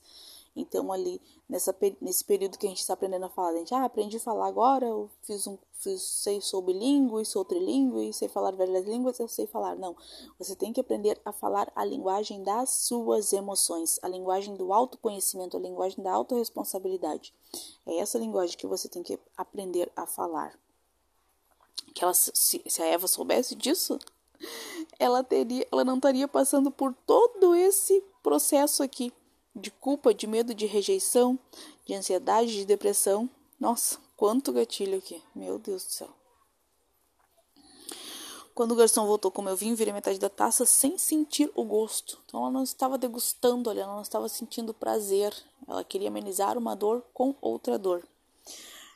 Então, 0.55 0.93
ali, 0.93 1.21
nessa, 1.49 1.75
nesse 2.01 2.23
período 2.25 2.59
que 2.59 2.67
a 2.67 2.69
gente 2.69 2.81
está 2.81 2.93
aprendendo 2.93 3.25
a 3.25 3.31
falar, 3.31 3.51
a 3.51 3.57
gente, 3.57 3.75
ah, 3.75 3.85
aprendi 3.85 4.19
a 4.19 4.21
falar 4.21 4.47
agora, 4.47 4.87
eu 4.87 5.11
fiz 5.23 5.47
um, 5.47 5.57
fiz, 5.79 6.03
sei, 6.03 6.43
sou 6.43 6.61
bilíngue, 6.61 7.25
sou 7.25 7.43
trilíngue, 7.43 8.13
sei 8.13 8.29
falar 8.29 8.53
várias 8.53 8.85
línguas, 8.85 9.19
eu 9.19 9.27
sei 9.27 9.47
falar. 9.47 9.77
Não, 9.77 9.97
você 10.39 10.55
tem 10.55 10.71
que 10.71 10.81
aprender 10.81 11.19
a 11.25 11.33
falar 11.33 11.73
a 11.75 11.85
linguagem 11.85 12.43
das 12.43 12.69
suas 12.71 13.33
emoções, 13.33 13.99
a 14.03 14.09
linguagem 14.09 14.55
do 14.55 14.73
autoconhecimento, 14.75 15.57
a 15.57 15.61
linguagem 15.61 16.05
da 16.05 16.13
autorresponsabilidade. 16.13 17.33
É 17.87 17.97
essa 17.97 18.19
linguagem 18.19 18.57
que 18.59 18.67
você 18.67 18.89
tem 18.89 19.03
que 19.03 19.19
aprender 19.37 19.91
a 19.97 20.07
falar. 20.07 20.59
Que 21.95 22.05
ela, 22.05 22.15
se, 22.15 22.33
se 22.35 22.83
a 22.83 22.87
Eva 22.87 23.09
soubesse 23.09 23.55
disso, 23.55 23.99
ela 25.01 25.25
teria, 25.25 25.67
ela 25.73 25.83
não 25.83 25.97
estaria 25.97 26.29
passando 26.29 26.71
por 26.71 26.93
todo 27.07 27.55
esse 27.55 28.05
processo 28.23 28.83
aqui 28.83 29.13
de 29.55 29.71
culpa, 29.71 30.15
de 30.15 30.27
medo 30.27 30.55
de 30.55 30.67
rejeição, 30.67 31.39
de 31.85 31.95
ansiedade, 31.95 32.53
de 32.53 32.65
depressão. 32.65 33.29
Nossa, 33.59 33.99
quanto 34.17 34.53
gatilho 34.53 34.99
aqui. 34.99 35.23
Meu 35.35 35.59
Deus 35.59 35.85
do 35.85 35.93
céu. 35.93 36.09
Quando 38.55 38.73
o 38.73 38.77
garçom 38.77 39.07
voltou 39.07 39.31
com 39.31 39.41
meu 39.41 39.57
vinho, 39.57 39.75
virei 39.75 39.95
metade 39.95 40.19
da 40.19 40.29
taça 40.29 40.67
sem 40.67 40.99
sentir 40.99 41.51
o 41.55 41.65
gosto. 41.65 42.19
Então 42.27 42.41
ela 42.41 42.51
não 42.51 42.63
estava 42.63 42.99
degustando 42.99 43.71
ali, 43.71 43.81
ela 43.81 43.95
não 43.95 44.03
estava 44.03 44.29
sentindo 44.29 44.75
prazer. 44.75 45.35
Ela 45.67 45.83
queria 45.83 46.09
amenizar 46.09 46.59
uma 46.59 46.77
dor 46.77 47.03
com 47.15 47.35
outra 47.41 47.79
dor. 47.79 48.07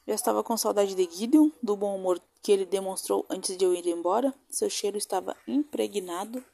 Já 0.06 0.14
estava 0.14 0.44
com 0.44 0.56
saudade 0.56 0.94
de 0.94 1.08
Gideon, 1.10 1.50
do 1.62 1.74
bom 1.74 1.96
humor 1.96 2.20
que 2.42 2.52
ele 2.52 2.66
demonstrou 2.66 3.24
antes 3.30 3.56
de 3.56 3.64
eu 3.64 3.74
ir 3.74 3.86
embora. 3.86 4.32
Seu 4.50 4.68
cheiro 4.68 4.98
estava 4.98 5.34
impregnado 5.48 6.44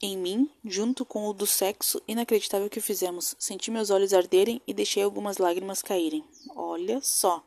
em 0.00 0.16
mim, 0.16 0.50
junto 0.64 1.04
com 1.04 1.26
o 1.26 1.32
do 1.32 1.46
sexo 1.46 2.00
inacreditável 2.08 2.70
que 2.70 2.80
fizemos. 2.80 3.34
Senti 3.38 3.70
meus 3.70 3.90
olhos 3.90 4.12
arderem 4.12 4.60
e 4.66 4.72
deixei 4.72 5.02
algumas 5.02 5.38
lágrimas 5.38 5.82
caírem. 5.82 6.24
Olha 6.56 7.00
só, 7.02 7.44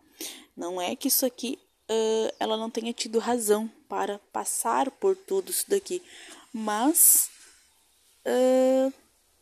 não 0.55 0.81
é 0.81 0.95
que 0.95 1.07
isso 1.07 1.25
aqui 1.25 1.57
uh, 1.89 2.33
ela 2.39 2.55
não 2.57 2.69
tenha 2.69 2.93
tido 2.93 3.19
razão 3.19 3.69
para 3.89 4.19
passar 4.31 4.91
por 4.91 5.15
tudo 5.15 5.49
isso 5.49 5.65
daqui, 5.67 6.01
mas 6.51 7.29
uh, 8.25 8.93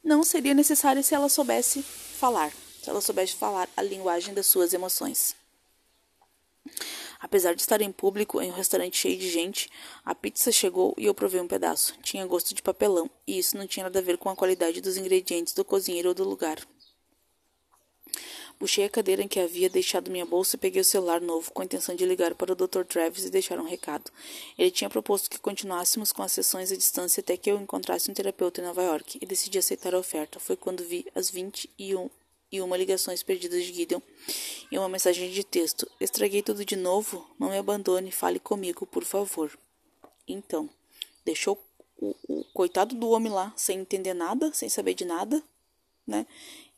não 0.03 0.23
seria 0.23 0.53
necessário 0.53 1.03
se 1.03 1.13
ela 1.13 1.29
soubesse 1.29 1.81
falar, 1.83 2.51
se 2.81 2.89
ela 2.89 3.01
soubesse 3.01 3.35
falar 3.35 3.69
a 3.75 3.81
linguagem 3.81 4.33
das 4.33 4.47
suas 4.47 4.73
emoções. 4.73 5.35
Apesar 7.21 7.53
de 7.53 7.61
estar 7.61 7.81
em 7.81 7.91
público, 7.91 8.41
em 8.41 8.49
um 8.49 8.55
restaurante 8.55 8.97
cheio 8.97 9.17
de 9.17 9.29
gente, 9.29 9.69
a 10.03 10.15
pizza 10.15 10.51
chegou 10.51 10.95
e 10.97 11.05
eu 11.05 11.13
provei 11.13 11.39
um 11.39 11.47
pedaço. 11.47 11.93
Tinha 12.01 12.25
gosto 12.25 12.55
de 12.55 12.63
papelão, 12.63 13.09
e 13.27 13.37
isso 13.37 13.55
não 13.55 13.67
tinha 13.67 13.83
nada 13.83 13.99
a 13.99 14.01
ver 14.01 14.17
com 14.17 14.27
a 14.27 14.35
qualidade 14.35 14.81
dos 14.81 14.97
ingredientes 14.97 15.53
do 15.53 15.63
cozinheiro 15.63 16.09
ou 16.09 16.15
do 16.15 16.27
lugar. 16.27 16.57
Puxei 18.57 18.85
a 18.85 18.89
cadeira 18.89 19.23
em 19.23 19.27
que 19.27 19.39
havia 19.39 19.69
deixado 19.69 20.11
minha 20.11 20.25
bolsa 20.25 20.55
e 20.55 20.59
peguei 20.59 20.81
o 20.81 20.85
celular 20.85 21.19
novo 21.19 21.51
com 21.51 21.61
a 21.61 21.65
intenção 21.65 21.95
de 21.95 22.05
ligar 22.05 22.35
para 22.35 22.53
o 22.53 22.55
Dr. 22.55 22.83
Travis 22.83 23.25
e 23.25 23.29
deixar 23.31 23.59
um 23.59 23.65
recado. 23.65 24.11
Ele 24.55 24.69
tinha 24.69 24.89
proposto 24.89 25.31
que 25.31 25.39
continuássemos 25.39 26.11
com 26.11 26.21
as 26.21 26.31
sessões 26.31 26.71
à 26.71 26.75
distância 26.75 27.21
até 27.21 27.35
que 27.37 27.49
eu 27.49 27.59
encontrasse 27.59 28.11
um 28.11 28.13
terapeuta 28.13 28.61
em 28.61 28.63
Nova 28.63 28.83
York 28.83 29.17
e 29.19 29.25
decidi 29.25 29.57
aceitar 29.57 29.95
a 29.95 29.99
oferta. 29.99 30.39
Foi 30.39 30.55
quando 30.55 30.83
vi 30.83 31.07
as 31.15 31.29
21 31.31 32.07
e 32.51 32.61
uma 32.61 32.77
ligações 32.77 33.23
perdidas 33.23 33.63
de 33.63 33.73
Gideon 33.73 34.01
e 34.71 34.77
uma 34.77 34.89
mensagem 34.89 35.31
de 35.31 35.43
texto. 35.43 35.89
Estraguei 35.99 36.41
tudo 36.41 36.65
de 36.65 36.75
novo? 36.75 37.29
Não 37.39 37.49
me 37.49 37.57
abandone, 37.57 38.11
fale 38.11 38.39
comigo, 38.39 38.85
por 38.85 39.03
favor. 39.03 39.57
Então, 40.27 40.69
deixou 41.23 41.57
o, 41.97 42.15
o 42.27 42.43
coitado 42.53 42.95
do 42.95 43.09
homem 43.09 43.31
lá 43.31 43.53
sem 43.55 43.79
entender 43.79 44.13
nada, 44.13 44.51
sem 44.53 44.69
saber 44.69 44.93
de 44.93 45.05
nada, 45.05 45.41
né? 46.05 46.25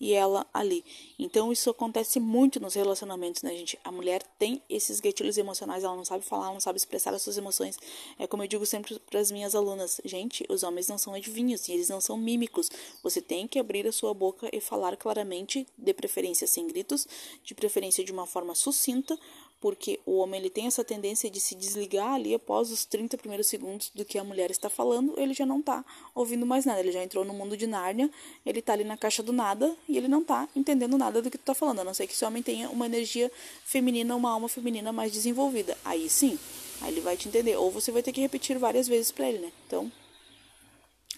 E 0.03 0.11
ela 0.11 0.45
ali. 0.53 0.83
Então 1.17 1.49
isso 1.49 1.69
acontece 1.69 2.19
muito 2.19 2.59
nos 2.59 2.73
relacionamentos, 2.73 3.41
né, 3.41 3.51
gente? 3.51 3.79
A 3.85 3.89
mulher 3.89 4.21
tem 4.37 4.61
esses 4.69 4.99
gatilhos 4.99 5.37
emocionais, 5.37 5.81
ela 5.81 5.95
não 5.95 6.03
sabe 6.03 6.25
falar, 6.25 6.51
não 6.51 6.59
sabe 6.59 6.75
expressar 6.75 7.13
as 7.13 7.21
suas 7.21 7.37
emoções. 7.37 7.79
É 8.19 8.27
como 8.27 8.43
eu 8.43 8.47
digo 8.49 8.65
sempre 8.65 8.99
para 8.99 9.21
as 9.21 9.31
minhas 9.31 9.55
alunas, 9.55 10.01
gente, 10.03 10.45
os 10.49 10.61
homens 10.61 10.89
não 10.89 10.97
são 10.97 11.13
adivinhos, 11.13 11.69
e 11.69 11.71
eles 11.71 11.87
não 11.87 12.01
são 12.01 12.17
mímicos. 12.17 12.69
Você 13.01 13.21
tem 13.21 13.47
que 13.47 13.57
abrir 13.57 13.87
a 13.87 13.93
sua 13.93 14.13
boca 14.13 14.49
e 14.51 14.59
falar 14.59 14.97
claramente, 14.97 15.65
de 15.77 15.93
preferência 15.93 16.45
sem 16.47 16.67
gritos, 16.67 17.07
de 17.41 17.55
preferência 17.55 18.03
de 18.03 18.11
uma 18.11 18.27
forma 18.27 18.53
sucinta, 18.55 19.17
porque 19.63 19.97
o 20.05 20.17
homem 20.17 20.41
ele 20.41 20.49
tem 20.49 20.67
essa 20.67 20.83
tendência 20.83 21.29
de 21.29 21.39
se 21.39 21.55
desligar 21.55 22.15
ali 22.15 22.33
após 22.33 22.69
os 22.69 22.83
30 22.83 23.17
primeiros 23.17 23.47
segundos 23.47 23.89
do 23.95 24.03
que 24.03 24.17
a 24.19 24.23
mulher 24.23 24.51
está 24.51 24.69
falando, 24.69 25.17
ele 25.17 25.33
já 25.33 25.45
não 25.45 25.61
está 25.61 25.85
ouvindo 26.13 26.45
mais 26.45 26.65
nada, 26.65 26.81
ele 26.81 26.91
já 26.91 27.01
entrou 27.01 27.23
no 27.23 27.33
mundo 27.33 27.55
de 27.55 27.65
Nárnia, 27.65 28.11
ele 28.45 28.59
está 28.59 28.73
ali 28.73 28.83
na 28.83 28.97
caixa 28.97 29.23
do 29.23 29.31
nada 29.31 29.73
e 29.87 29.97
ele 29.97 30.09
não 30.09 30.19
está 30.19 30.49
entendendo 30.53 30.97
nada 30.97 31.21
do 31.21 31.31
que 31.31 31.37
tu 31.37 31.43
está 31.43 31.53
falando, 31.53 31.79
a 31.79 31.83
não 31.85 31.93
ser 31.93 32.07
que 32.07 32.13
esse 32.13 32.25
homem 32.25 32.43
tenha 32.43 32.69
uma 32.69 32.85
energia 32.85 33.31
feminina, 33.63 34.13
uma 34.17 34.31
alma 34.31 34.49
feminina 34.49 34.91
mais 34.91 35.13
desenvolvida. 35.13 35.77
Aí 35.85 36.09
sim, 36.09 36.37
aí 36.81 36.91
ele 36.91 36.99
vai 36.99 37.15
te 37.15 37.29
entender, 37.29 37.55
ou 37.55 37.71
você 37.71 37.89
vai 37.89 38.03
ter 38.03 38.11
que 38.11 38.19
repetir 38.19 38.57
várias 38.59 38.85
vezes 38.85 39.13
para 39.13 39.29
ele, 39.29 39.37
né? 39.37 39.51
Então, 39.65 39.89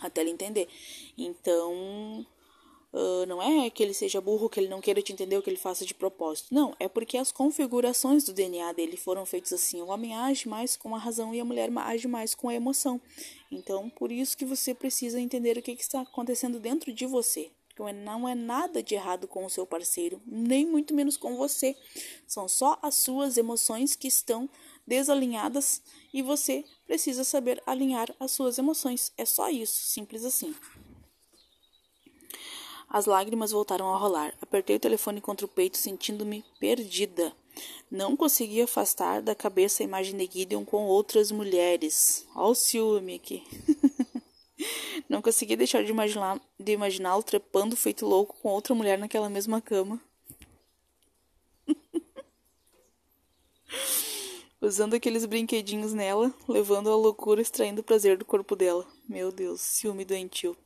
até 0.01 0.21
ele 0.21 0.29
entender. 0.29 0.67
Então, 1.17 2.23
Uh, 2.95 3.25
não 3.25 3.41
é 3.41 3.69
que 3.69 3.83
ele 3.83 3.93
seja 3.93 4.21
burro, 4.21 4.47
que 4.47 4.57
ele 4.57 4.69
não 4.69 4.79
queira 4.79 5.01
te 5.01 5.11
entender, 5.11 5.41
que 5.41 5.49
ele 5.49 5.57
faça 5.57 5.85
de 5.85 5.93
propósito. 5.93 6.47
Não, 6.49 6.73
é 6.79 6.87
porque 6.87 7.17
as 7.17 7.29
configurações 7.29 8.23
do 8.23 8.31
DNA 8.31 8.71
dele 8.71 8.95
foram 8.95 9.25
feitas 9.25 9.51
assim. 9.51 9.81
O 9.81 9.87
homem 9.87 10.15
age 10.15 10.47
mais 10.47 10.77
com 10.77 10.95
a 10.95 10.97
razão 10.97 11.35
e 11.35 11.41
a 11.41 11.43
mulher 11.43 11.69
age 11.77 12.07
mais 12.07 12.33
com 12.33 12.47
a 12.47 12.55
emoção. 12.55 13.01
Então, 13.51 13.89
por 13.89 14.13
isso 14.13 14.37
que 14.37 14.45
você 14.45 14.73
precisa 14.73 15.19
entender 15.19 15.57
o 15.57 15.61
que, 15.61 15.75
que 15.75 15.81
está 15.81 15.99
acontecendo 15.99 16.57
dentro 16.57 16.93
de 16.93 17.05
você. 17.05 17.51
Porque 17.75 17.91
não 17.91 18.29
é 18.29 18.33
nada 18.33 18.81
de 18.81 18.95
errado 18.95 19.27
com 19.27 19.43
o 19.43 19.49
seu 19.49 19.67
parceiro, 19.67 20.21
nem 20.25 20.65
muito 20.65 20.93
menos 20.93 21.17
com 21.17 21.35
você. 21.35 21.75
São 22.25 22.47
só 22.47 22.79
as 22.81 22.95
suas 22.95 23.35
emoções 23.35 23.97
que 23.97 24.07
estão 24.07 24.49
desalinhadas 24.87 25.81
e 26.13 26.21
você 26.21 26.63
precisa 26.87 27.25
saber 27.25 27.61
alinhar 27.65 28.15
as 28.21 28.31
suas 28.31 28.57
emoções. 28.57 29.11
É 29.17 29.25
só 29.25 29.49
isso, 29.49 29.83
simples 29.83 30.23
assim. 30.23 30.55
As 32.89 33.05
lágrimas 33.05 33.51
voltaram 33.51 33.93
a 33.93 33.97
rolar. 33.97 34.33
Apertei 34.41 34.75
o 34.75 34.79
telefone 34.79 35.19
contra 35.21 35.45
o 35.45 35.49
peito, 35.49 35.77
sentindo-me 35.77 36.43
perdida. 36.59 37.33
Não 37.89 38.15
conseguia 38.15 38.65
afastar 38.65 39.21
da 39.21 39.35
cabeça 39.35 39.81
a 39.81 39.85
imagem 39.85 40.17
de 40.17 40.29
Gideon 40.31 40.65
com 40.65 40.85
outras 40.85 41.31
mulheres. 41.31 42.25
Olha 42.35 42.47
o 42.47 42.55
ciúme 42.55 43.15
aqui. 43.15 43.43
Não 45.09 45.21
conseguia 45.21 45.57
deixar 45.57 45.83
de 45.83 45.91
imaginar 45.91 46.39
de 46.59 46.71
imaginá-lo 46.71 47.21
trepando 47.21 47.75
feito 47.75 48.05
louco 48.05 48.35
com 48.41 48.49
outra 48.49 48.73
mulher 48.73 48.97
naquela 48.97 49.29
mesma 49.29 49.61
cama. 49.61 50.01
Usando 54.61 54.95
aqueles 54.95 55.25
brinquedinhos 55.25 55.93
nela, 55.93 56.33
levando 56.47 56.89
a 56.89 56.95
loucura, 56.95 57.41
extraindo 57.41 57.81
o 57.81 57.83
prazer 57.83 58.17
do 58.17 58.25
corpo 58.25 58.55
dela. 58.55 58.87
Meu 59.07 59.31
Deus, 59.31 59.61
ciúme 59.61 60.03
doentio. 60.05 60.57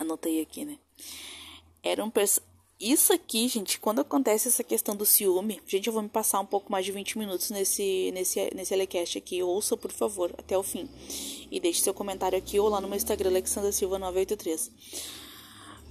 Anotei 0.00 0.40
aqui, 0.40 0.64
né? 0.64 0.78
Era 1.82 2.02
um 2.04 2.10
isso 2.80 3.12
aqui, 3.12 3.46
gente, 3.46 3.78
quando 3.78 4.00
acontece 4.00 4.48
essa 4.48 4.64
questão 4.64 4.96
do 4.96 5.04
ciúme, 5.04 5.60
gente, 5.66 5.86
eu 5.86 5.92
vou 5.92 6.00
me 6.00 6.08
passar 6.08 6.40
um 6.40 6.46
pouco 6.46 6.72
mais 6.72 6.86
de 6.86 6.92
20 6.92 7.18
minutos 7.18 7.50
nesse 7.50 8.10
nesse 8.14 8.50
nesse 8.54 8.70
telecast 8.70 9.18
aqui. 9.18 9.42
Ouça, 9.42 9.76
por 9.76 9.92
favor, 9.92 10.34
até 10.38 10.56
o 10.56 10.62
fim. 10.62 10.88
E 11.50 11.60
deixe 11.60 11.82
seu 11.82 11.92
comentário 11.92 12.38
aqui 12.38 12.58
ou 12.58 12.70
lá 12.70 12.80
no 12.80 12.88
meu 12.88 12.96
Instagram, 12.96 13.28
Alexandra 13.28 13.70
Silva 13.70 13.98
983. 13.98 14.72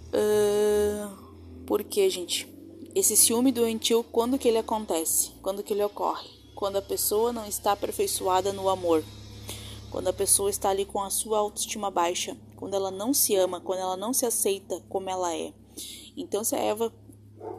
Uh, 0.08 1.66
por 1.68 1.84
que, 1.84 2.10
gente? 2.10 2.48
Esse 2.96 3.16
ciúme 3.16 3.52
doentio, 3.52 4.04
quando 4.04 4.40
que 4.40 4.48
ele 4.48 4.58
acontece? 4.58 5.30
Quando 5.44 5.62
que 5.62 5.74
ele 5.74 5.84
ocorre? 5.84 6.28
Quando 6.56 6.78
a 6.78 6.82
pessoa 6.82 7.32
não 7.32 7.46
está 7.46 7.74
aperfeiçoada 7.74 8.52
no 8.52 8.68
amor. 8.68 9.04
Quando 9.92 10.08
a 10.08 10.14
pessoa 10.14 10.50
está 10.50 10.70
ali 10.70 10.86
com 10.86 11.04
a 11.04 11.12
sua 11.12 11.38
autoestima 11.38 11.92
baixa 11.92 12.36
quando 12.60 12.74
ela 12.74 12.92
não 12.92 13.14
se 13.14 13.36
ama, 13.36 13.62
quando 13.62 13.80
ela 13.80 13.96
não 13.96 14.12
se 14.14 14.26
aceita 14.26 14.84
como 14.90 15.10
ela 15.10 15.34
é. 15.34 15.54
Então, 16.18 16.44
se 16.44 16.56
a 16.56 16.60
Eva. 16.60 16.94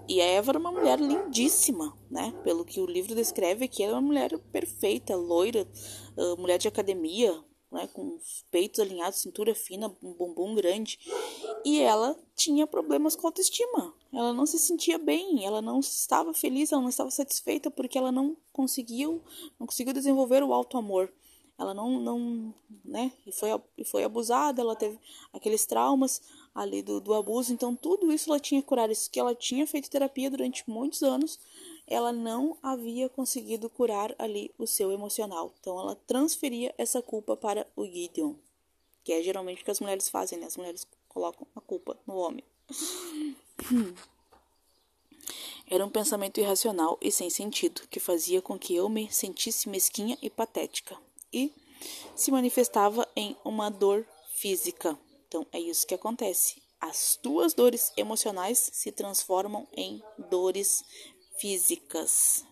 E 0.07 0.21
a 0.21 0.25
Eva 0.27 0.51
era 0.51 0.59
uma 0.59 0.71
mulher 0.71 1.01
lindíssima, 1.01 1.97
né? 2.11 2.39
Pelo 2.45 2.67
que 2.67 2.81
o 2.81 2.87
livro 2.87 3.15
descreve 3.15 3.65
aqui, 3.65 3.83
ela 3.83 3.95
é 3.95 3.97
uma 3.97 4.07
mulher 4.07 4.39
perfeita, 4.53 5.17
loira, 5.17 5.67
uh, 6.19 6.39
mulher 6.39 6.59
de 6.59 6.69
academia, 6.69 7.33
né? 7.73 7.89
Com 7.95 8.19
peitos 8.51 8.79
alinhados, 8.79 9.21
cintura 9.21 9.55
fina, 9.55 9.91
um 10.03 10.13
bumbum 10.13 10.55
grande. 10.55 10.99
E 11.65 11.81
ela 11.81 12.15
tinha 12.37 12.67
problemas 12.67 13.17
com 13.17 13.27
autoestima. 13.27 13.95
Ela 14.13 14.35
não 14.35 14.45
se 14.45 14.59
sentia 14.59 14.99
bem, 14.99 15.47
ela 15.47 15.63
não 15.63 15.81
estava 15.81 16.35
feliz, 16.35 16.73
ela 16.73 16.83
não 16.83 16.91
estava 16.91 17.11
satisfeita 17.11 17.71
porque 17.71 17.97
ela 17.97 18.13
não 18.13 18.37
conseguiu, 18.53 19.23
não 19.59 19.67
conseguiu 19.67 19.95
desenvolver 19.95 20.43
o 20.43 20.53
auto 20.53 20.77
amor 20.77 21.11
ela 21.61 21.75
não, 21.75 22.01
não 22.01 22.55
né, 22.83 23.13
e 23.27 23.33
foi, 23.33 23.51
e 23.77 23.85
foi 23.85 24.03
abusada, 24.03 24.63
ela 24.63 24.75
teve 24.75 24.99
aqueles 25.31 25.67
traumas 25.67 26.23
ali 26.55 26.81
do, 26.81 27.03
do 27.03 27.13
abuso, 27.13 27.53
então 27.53 27.77
tudo 27.77 28.11
isso 28.11 28.31
ela 28.31 28.41
tinha 28.41 28.63
curado, 28.63 28.91
isso 28.91 29.11
que 29.11 29.21
ela 29.21 29.35
tinha 29.35 29.67
feito 29.67 29.91
terapia 29.91 30.31
durante 30.31 30.65
muitos 30.67 31.03
anos, 31.03 31.39
ela 31.87 32.13
não 32.13 32.57
havia 32.63 33.11
conseguido 33.11 33.69
curar 33.69 34.15
ali 34.19 34.51
o 34.57 34.67
seu 34.67 34.91
emocional, 34.91 35.53
então 35.61 35.79
ela 35.79 35.95
transferia 36.07 36.75
essa 36.79 37.03
culpa 37.03 37.37
para 37.37 37.67
o 37.77 37.85
Gideon, 37.85 38.33
que 39.05 39.13
é 39.13 39.23
geralmente 39.23 39.61
o 39.61 39.65
que 39.65 39.71
as 39.71 39.81
mulheres 39.81 40.09
fazem, 40.09 40.39
né, 40.39 40.47
as 40.47 40.57
mulheres 40.57 40.87
colocam 41.11 41.47
a 41.55 41.61
culpa 41.61 41.95
no 42.07 42.17
homem. 42.17 42.43
Era 45.69 45.85
um 45.85 45.91
pensamento 45.91 46.41
irracional 46.41 46.97
e 47.03 47.13
sem 47.13 47.29
sentido, 47.29 47.83
que 47.91 48.01
fazia 48.01 48.41
com 48.41 48.59
que 48.59 48.75
eu 48.75 48.89
me 48.89 49.13
sentisse 49.13 49.69
mesquinha 49.69 50.17
e 50.23 50.31
patética 50.31 50.97
e 51.33 51.53
se 52.15 52.31
manifestava 52.31 53.09
em 53.17 53.37
uma 53.45 53.71
dor 53.71 54.07
física. 54.35 54.99
Então 55.27 55.47
é 55.53 55.61
isso 55.61 55.87
que 55.87 55.95
acontece. 55.95 56.63
As 56.81 57.17
tuas 57.17 57.55
dores 57.55 57.93
emocionais 57.97 58.71
se 58.73 58.91
transformam 58.91 59.67
em 59.77 60.03
dores 60.31 60.83
físicas. 61.39 62.45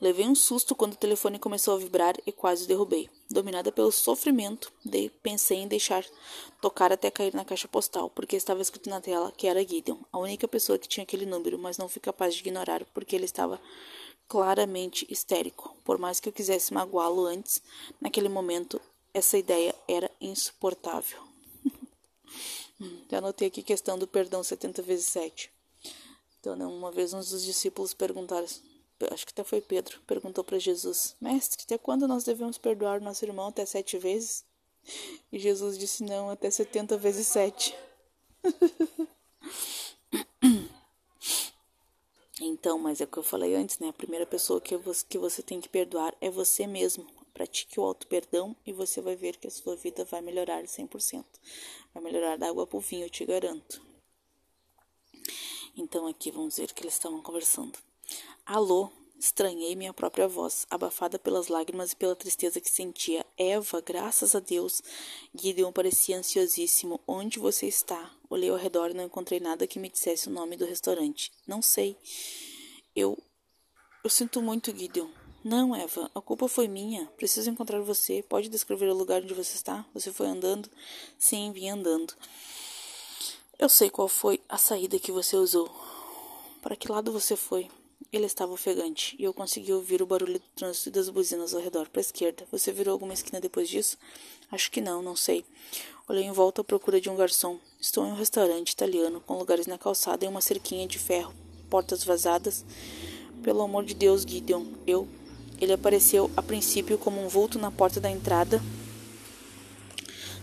Levei 0.00 0.26
um 0.26 0.34
susto 0.34 0.74
quando 0.74 0.94
o 0.94 0.96
telefone 0.96 1.38
começou 1.38 1.74
a 1.74 1.78
vibrar 1.78 2.16
e 2.26 2.32
quase 2.32 2.66
derrubei. 2.66 3.08
Dominada 3.30 3.70
pelo 3.70 3.92
sofrimento, 3.92 4.72
pensei 5.22 5.58
em 5.58 5.68
deixar 5.68 6.04
tocar 6.60 6.92
até 6.92 7.10
cair 7.10 7.32
na 7.34 7.44
caixa 7.44 7.68
postal, 7.68 8.10
porque 8.10 8.34
estava 8.34 8.60
escrito 8.60 8.90
na 8.90 9.00
tela 9.00 9.30
que 9.30 9.46
era 9.46 9.66
Gideon, 9.66 9.98
a 10.12 10.18
única 10.18 10.48
pessoa 10.48 10.78
que 10.78 10.88
tinha 10.88 11.04
aquele 11.04 11.24
número, 11.24 11.58
mas 11.58 11.78
não 11.78 11.88
fui 11.88 12.00
capaz 12.00 12.34
de 12.34 12.40
ignorar 12.40 12.84
porque 12.92 13.14
ele 13.14 13.26
estava 13.26 13.60
claramente 14.28 15.06
histérico. 15.08 15.76
Por 15.84 15.98
mais 15.98 16.18
que 16.18 16.28
eu 16.28 16.32
quisesse 16.32 16.74
magoá-lo 16.74 17.26
antes, 17.26 17.62
naquele 18.00 18.28
momento 18.28 18.80
essa 19.14 19.38
ideia 19.38 19.74
era 19.86 20.10
insuportável. 20.20 21.18
Já 23.10 23.18
anotei 23.18 23.48
aqui 23.48 23.62
questão 23.62 23.98
do 23.98 24.06
perdão 24.06 24.42
70 24.42 24.82
vezes 24.82 25.06
7. 25.06 25.50
Então, 26.40 26.56
né, 26.56 26.66
uma 26.66 26.90
vez 26.90 27.12
uns 27.12 27.30
dos 27.30 27.44
discípulos 27.44 27.94
perguntaram, 27.94 28.48
acho 29.10 29.26
que 29.26 29.32
até 29.32 29.44
foi 29.44 29.60
Pedro, 29.60 30.00
perguntou 30.06 30.44
para 30.44 30.58
Jesus: 30.58 31.16
Mestre, 31.20 31.62
até 31.64 31.78
quando 31.78 32.06
nós 32.06 32.24
devemos 32.24 32.58
perdoar 32.58 33.00
nosso 33.00 33.24
irmão? 33.24 33.48
Até 33.48 33.64
sete 33.64 33.98
vezes? 33.98 34.44
E 35.30 35.38
Jesus 35.38 35.78
disse: 35.78 36.02
Não, 36.02 36.30
até 36.30 36.50
70 36.50 36.96
vezes 36.96 37.26
7. 37.28 37.74
Então, 42.44 42.76
mas 42.76 43.00
é 43.00 43.04
o 43.04 43.06
que 43.06 43.18
eu 43.18 43.22
falei 43.22 43.54
antes, 43.54 43.78
né? 43.78 43.88
A 43.88 43.92
primeira 43.92 44.26
pessoa 44.26 44.60
que 44.60 44.76
você, 44.76 45.06
que 45.08 45.16
você 45.16 45.42
tem 45.42 45.60
que 45.60 45.68
perdoar 45.68 46.12
é 46.20 46.28
você 46.28 46.66
mesmo. 46.66 47.06
Pratique 47.32 47.78
o 47.78 47.84
auto-perdão 47.84 48.56
e 48.66 48.72
você 48.72 49.00
vai 49.00 49.14
ver 49.14 49.36
que 49.36 49.46
a 49.46 49.50
sua 49.50 49.76
vida 49.76 50.04
vai 50.04 50.20
melhorar 50.20 50.64
100%. 50.64 51.24
Vai 51.94 52.02
melhorar 52.02 52.36
da 52.36 52.48
água 52.48 52.66
pro 52.66 52.80
vinho, 52.80 53.06
eu 53.06 53.10
te 53.10 53.24
garanto. 53.24 53.80
Então, 55.76 56.08
aqui 56.08 56.32
vamos 56.32 56.56
ver 56.56 56.68
o 56.70 56.74
que 56.74 56.82
eles 56.82 56.94
estavam 56.94 57.22
conversando. 57.22 57.78
Alô, 58.44 58.90
Estranhei 59.22 59.76
minha 59.76 59.94
própria 59.94 60.26
voz, 60.26 60.66
abafada 60.68 61.16
pelas 61.16 61.46
lágrimas 61.46 61.92
e 61.92 61.96
pela 61.96 62.16
tristeza 62.16 62.60
que 62.60 62.68
sentia. 62.68 63.24
Eva, 63.38 63.80
graças 63.80 64.34
a 64.34 64.40
Deus. 64.40 64.82
Gideon 65.32 65.70
parecia 65.70 66.18
ansiosíssimo. 66.18 67.00
Onde 67.06 67.38
você 67.38 67.68
está? 67.68 68.10
Olhei 68.28 68.50
ao 68.50 68.56
redor 68.56 68.90
e 68.90 68.94
não 68.94 69.04
encontrei 69.04 69.38
nada 69.38 69.64
que 69.64 69.78
me 69.78 69.88
dissesse 69.88 70.26
o 70.26 70.32
nome 70.32 70.56
do 70.56 70.64
restaurante. 70.64 71.30
Não 71.46 71.62
sei. 71.62 71.96
Eu. 72.96 73.16
Eu 74.02 74.10
sinto 74.10 74.42
muito, 74.42 74.76
Gideon. 74.76 75.08
Não, 75.44 75.72
Eva, 75.72 76.10
a 76.12 76.20
culpa 76.20 76.48
foi 76.48 76.66
minha. 76.66 77.06
Preciso 77.16 77.48
encontrar 77.48 77.80
você. 77.80 78.24
Pode 78.24 78.48
descrever 78.48 78.88
o 78.88 78.96
lugar 78.96 79.22
onde 79.22 79.34
você 79.34 79.54
está? 79.54 79.86
Você 79.94 80.12
foi 80.12 80.26
andando? 80.26 80.68
Sim, 81.16 81.52
vim 81.52 81.68
andando. 81.68 82.12
Eu 83.56 83.68
sei 83.68 83.88
qual 83.88 84.08
foi 84.08 84.40
a 84.48 84.58
saída 84.58 84.98
que 84.98 85.12
você 85.12 85.36
usou. 85.36 85.70
Para 86.60 86.74
que 86.74 86.90
lado 86.90 87.12
você 87.12 87.36
foi? 87.36 87.70
Ele 88.12 88.26
estava 88.26 88.52
ofegante 88.52 89.16
e 89.18 89.24
eu 89.24 89.32
consegui 89.32 89.72
ouvir 89.72 90.02
o 90.02 90.06
barulho 90.06 90.34
do 90.38 90.44
trânsito 90.54 90.90
e 90.90 90.92
das 90.92 91.08
buzinas 91.08 91.54
ao 91.54 91.62
redor. 91.62 91.88
Para 91.88 92.00
a 92.00 92.02
esquerda. 92.02 92.44
Você 92.52 92.70
virou 92.70 92.92
alguma 92.92 93.14
esquina 93.14 93.40
depois 93.40 93.70
disso? 93.70 93.96
Acho 94.50 94.70
que 94.70 94.82
não, 94.82 95.00
não 95.00 95.16
sei. 95.16 95.46
Olhei 96.06 96.24
em 96.24 96.30
volta 96.30 96.60
à 96.60 96.64
procura 96.64 97.00
de 97.00 97.08
um 97.08 97.16
garçom. 97.16 97.58
Estou 97.80 98.06
em 98.06 98.10
um 98.10 98.14
restaurante 98.14 98.72
italiano 98.72 99.18
com 99.22 99.38
lugares 99.38 99.66
na 99.66 99.78
calçada 99.78 100.26
e 100.26 100.28
uma 100.28 100.42
cerquinha 100.42 100.86
de 100.86 100.98
ferro, 100.98 101.32
portas 101.70 102.04
vazadas. 102.04 102.66
Pelo 103.42 103.62
amor 103.62 103.82
de 103.82 103.94
Deus, 103.94 104.24
Gideon, 104.28 104.66
eu. 104.86 105.08
Ele 105.58 105.72
apareceu 105.72 106.30
a 106.36 106.42
princípio 106.42 106.98
como 106.98 107.24
um 107.24 107.28
vulto 107.28 107.58
na 107.58 107.70
porta 107.70 107.98
da 107.98 108.10
entrada, 108.10 108.60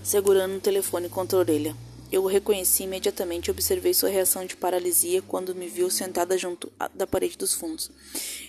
segurando 0.02 0.56
um 0.56 0.60
telefone 0.60 1.08
contra 1.08 1.38
a 1.38 1.42
orelha. 1.42 1.76
Eu 2.12 2.24
o 2.24 2.28
reconheci 2.28 2.84
imediatamente 2.84 3.48
e 3.48 3.52
observei 3.52 3.94
sua 3.94 4.10
reação 4.10 4.44
de 4.44 4.58
paralisia 4.58 5.22
quando 5.22 5.54
me 5.54 5.68
viu 5.68 5.92
sentada 5.92 6.36
junto 6.38 6.72
da 6.96 7.06
parede 7.06 7.38
dos 7.38 7.54
fundos. 7.54 7.92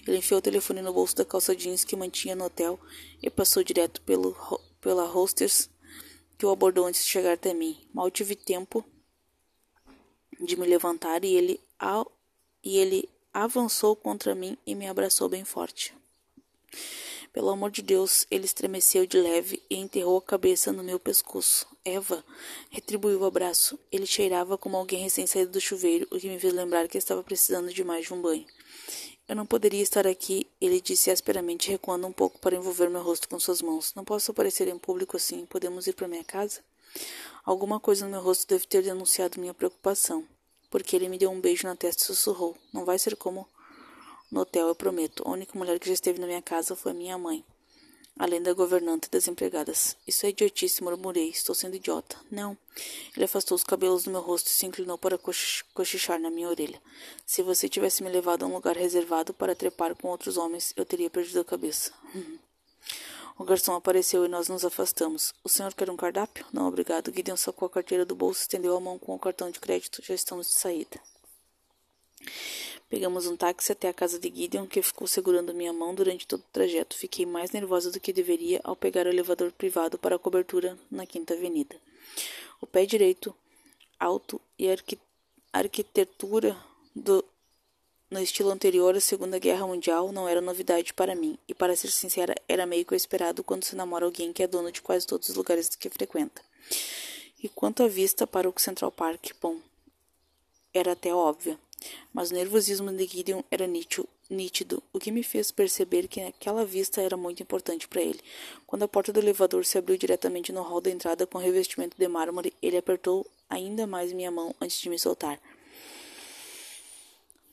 Ele 0.06 0.16
enfiou 0.16 0.38
o 0.38 0.42
telefone 0.42 0.80
no 0.80 0.94
bolso 0.94 1.16
da 1.16 1.26
calça 1.26 1.54
jeans 1.54 1.84
que 1.84 1.94
mantinha 1.94 2.34
no 2.34 2.46
hotel 2.46 2.80
e 3.22 3.28
passou 3.28 3.62
direto 3.62 4.00
pelo, 4.00 4.34
pela 4.80 5.04
hostess 5.04 5.68
que 6.38 6.46
o 6.46 6.50
abordou 6.50 6.86
antes 6.86 7.04
de 7.04 7.10
chegar 7.10 7.34
até 7.34 7.52
mim. 7.52 7.78
Mal 7.92 8.10
tive 8.10 8.34
tempo 8.34 8.82
de 10.40 10.56
me 10.56 10.66
levantar 10.66 11.22
e 11.22 11.34
ele, 11.34 11.60
e 12.64 12.78
ele 12.78 13.08
avançou 13.30 13.94
contra 13.94 14.34
mim 14.34 14.56
e 14.66 14.74
me 14.74 14.88
abraçou 14.88 15.28
bem 15.28 15.44
forte. 15.44 15.94
Pelo 17.32 17.50
amor 17.50 17.70
de 17.70 17.80
Deus, 17.80 18.26
ele 18.28 18.44
estremeceu 18.44 19.06
de 19.06 19.16
leve 19.16 19.62
e 19.70 19.76
enterrou 19.76 20.18
a 20.18 20.22
cabeça 20.22 20.72
no 20.72 20.82
meu 20.82 20.98
pescoço. 20.98 21.64
Eva 21.84 22.24
retribuiu 22.70 23.20
o 23.20 23.24
abraço. 23.24 23.78
Ele 23.92 24.04
cheirava 24.04 24.58
como 24.58 24.76
alguém 24.76 25.04
recém-saído 25.04 25.52
do 25.52 25.60
chuveiro, 25.60 26.08
o 26.10 26.18
que 26.18 26.28
me 26.28 26.40
fez 26.40 26.52
lembrar 26.52 26.88
que 26.88 26.98
estava 26.98 27.22
precisando 27.22 27.72
de 27.72 27.84
mais 27.84 28.06
de 28.06 28.12
um 28.12 28.20
banho. 28.20 28.46
Eu 29.28 29.36
não 29.36 29.46
poderia 29.46 29.80
estar 29.80 30.08
aqui, 30.08 30.44
ele 30.60 30.80
disse 30.80 31.08
asperamente, 31.08 31.70
recuando 31.70 32.04
um 32.04 32.12
pouco 32.12 32.40
para 32.40 32.56
envolver 32.56 32.90
meu 32.90 33.00
rosto 33.00 33.28
com 33.28 33.38
suas 33.38 33.62
mãos. 33.62 33.94
Não 33.94 34.04
posso 34.04 34.32
aparecer 34.32 34.66
em 34.66 34.76
público 34.76 35.16
assim. 35.16 35.46
Podemos 35.46 35.86
ir 35.86 35.92
para 35.92 36.08
minha 36.08 36.24
casa? 36.24 36.64
Alguma 37.44 37.78
coisa 37.78 38.06
no 38.06 38.10
meu 38.10 38.20
rosto 38.20 38.48
deve 38.48 38.66
ter 38.66 38.82
denunciado 38.82 39.38
minha 39.38 39.54
preocupação, 39.54 40.26
porque 40.68 40.96
ele 40.96 41.08
me 41.08 41.16
deu 41.16 41.30
um 41.30 41.40
beijo 41.40 41.64
na 41.68 41.76
testa 41.76 42.02
e 42.02 42.06
sussurrou: 42.06 42.56
Não 42.72 42.84
vai 42.84 42.98
ser 42.98 43.14
como 43.14 43.46
no 44.30 44.42
hotel, 44.42 44.68
eu 44.68 44.74
prometo. 44.76 45.24
A 45.26 45.30
única 45.30 45.58
mulher 45.58 45.78
que 45.80 45.88
já 45.88 45.94
esteve 45.94 46.20
na 46.20 46.26
minha 46.26 46.40
casa 46.40 46.76
foi 46.76 46.92
minha 46.92 47.18
mãe. 47.18 47.44
Além 48.16 48.40
da 48.40 48.52
governanta 48.52 49.08
e 49.08 49.10
das 49.10 49.26
empregadas. 49.26 49.96
Isso 50.06 50.24
é 50.24 50.28
idiotice, 50.28 50.84
murmurei. 50.84 51.30
Estou 51.30 51.54
sendo 51.54 51.74
idiota. 51.74 52.16
Não. 52.30 52.56
Ele 53.16 53.24
afastou 53.24 53.56
os 53.56 53.64
cabelos 53.64 54.04
do 54.04 54.10
meu 54.10 54.20
rosto 54.20 54.46
e 54.46 54.50
se 54.50 54.66
inclinou 54.66 54.96
para 54.96 55.18
cochichar 55.18 56.20
na 56.20 56.30
minha 56.30 56.48
orelha. 56.48 56.80
Se 57.26 57.42
você 57.42 57.68
tivesse 57.68 58.04
me 58.04 58.10
levado 58.10 58.44
a 58.44 58.46
um 58.46 58.52
lugar 58.52 58.76
reservado 58.76 59.34
para 59.34 59.54
trepar 59.54 59.96
com 59.96 60.08
outros 60.08 60.36
homens, 60.36 60.72
eu 60.76 60.84
teria 60.84 61.10
perdido 61.10 61.40
a 61.40 61.44
cabeça. 61.44 61.92
o 63.36 63.42
garçom 63.42 63.74
apareceu 63.74 64.24
e 64.24 64.28
nós 64.28 64.48
nos 64.48 64.64
afastamos. 64.64 65.32
O 65.42 65.48
senhor 65.48 65.74
quer 65.74 65.90
um 65.90 65.96
cardápio? 65.96 66.46
Não, 66.52 66.68
obrigado. 66.68 67.12
Gideon 67.12 67.36
sacou 67.36 67.66
a 67.66 67.70
carteira 67.70 68.04
do 68.04 68.14
bolso 68.14 68.42
estendeu 68.42 68.76
a 68.76 68.80
mão 68.80 68.96
com 68.96 69.14
o 69.14 69.18
cartão 69.18 69.50
de 69.50 69.58
crédito. 69.58 70.04
Já 70.04 70.14
estamos 70.14 70.46
de 70.46 70.52
saída. 70.52 71.00
Pegamos 72.90 73.24
um 73.28 73.36
táxi 73.36 73.70
até 73.70 73.88
a 73.88 73.94
casa 73.94 74.18
de 74.18 74.28
Gideon, 74.34 74.66
que 74.66 74.82
ficou 74.82 75.06
segurando 75.06 75.54
minha 75.54 75.72
mão 75.72 75.94
durante 75.94 76.26
todo 76.26 76.40
o 76.40 76.52
trajeto. 76.52 76.96
Fiquei 76.96 77.24
mais 77.24 77.52
nervosa 77.52 77.92
do 77.92 78.00
que 78.00 78.12
deveria 78.12 78.60
ao 78.64 78.74
pegar 78.74 79.06
o 79.06 79.08
elevador 79.08 79.52
privado 79.52 79.96
para 79.96 80.16
a 80.16 80.18
cobertura 80.18 80.76
na 80.90 81.06
Quinta 81.06 81.32
Avenida. 81.32 81.76
O 82.60 82.66
pé 82.66 82.84
direito, 82.84 83.32
alto 83.98 84.40
e 84.58 84.68
arqui 84.68 84.98
arquitetura 85.52 86.56
do 86.94 87.24
no 88.10 88.20
estilo 88.20 88.50
anterior 88.50 88.96
à 88.96 89.00
Segunda 89.00 89.38
Guerra 89.38 89.68
Mundial 89.68 90.10
não 90.10 90.28
era 90.28 90.40
novidade 90.40 90.92
para 90.92 91.14
mim, 91.14 91.38
e 91.46 91.54
para 91.54 91.76
ser 91.76 91.92
sincera, 91.92 92.34
era 92.48 92.66
meio 92.66 92.84
que 92.84 92.92
o 92.92 92.96
esperado 92.96 93.44
quando 93.44 93.62
se 93.62 93.76
namora 93.76 94.04
alguém 94.04 94.32
que 94.32 94.42
é 94.42 94.48
dono 94.48 94.72
de 94.72 94.82
quase 94.82 95.06
todos 95.06 95.28
os 95.28 95.36
lugares 95.36 95.68
que 95.76 95.88
frequenta. 95.88 96.42
E 97.40 97.48
quanto 97.48 97.84
à 97.84 97.88
vista 97.88 98.26
para 98.26 98.48
o 98.48 98.54
Central 98.56 98.90
Park, 98.90 99.30
bom, 99.40 99.58
era 100.74 100.92
até 100.92 101.14
óbvio. 101.14 101.56
Mas 102.12 102.30
o 102.30 102.34
nervosismo 102.34 102.92
de 102.92 103.06
Gideon 103.06 103.42
era 103.50 103.66
nítido, 103.66 104.82
o 104.92 104.98
que 104.98 105.10
me 105.10 105.22
fez 105.22 105.50
perceber 105.50 106.08
que 106.08 106.20
aquela 106.20 106.64
vista 106.64 107.00
era 107.00 107.16
muito 107.16 107.42
importante 107.42 107.88
para 107.88 108.02
ele. 108.02 108.20
Quando 108.66 108.82
a 108.82 108.88
porta 108.88 109.12
do 109.12 109.20
elevador 109.20 109.64
se 109.64 109.78
abriu 109.78 109.96
diretamente 109.96 110.52
no 110.52 110.62
hall 110.62 110.80
da 110.80 110.90
entrada 110.90 111.26
com 111.26 111.38
revestimento 111.38 111.96
de 111.96 112.08
mármore, 112.08 112.52
ele 112.60 112.76
apertou 112.76 113.26
ainda 113.48 113.86
mais 113.86 114.12
minha 114.12 114.30
mão 114.30 114.54
antes 114.60 114.80
de 114.80 114.90
me 114.90 114.98
soltar. 114.98 115.40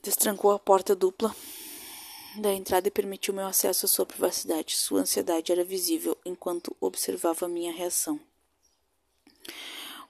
Destrancou 0.02 0.52
a 0.52 0.58
porta 0.58 0.94
dupla 0.94 1.34
da 2.36 2.52
entrada 2.52 2.86
e 2.86 2.90
permitiu 2.90 3.34
meu 3.34 3.46
acesso 3.46 3.86
à 3.86 3.88
sua 3.88 4.06
privacidade. 4.06 4.76
Sua 4.76 5.00
ansiedade 5.00 5.50
era 5.50 5.64
visível 5.64 6.16
enquanto 6.24 6.76
observava 6.80 7.48
minha 7.48 7.72
reação. 7.72 8.20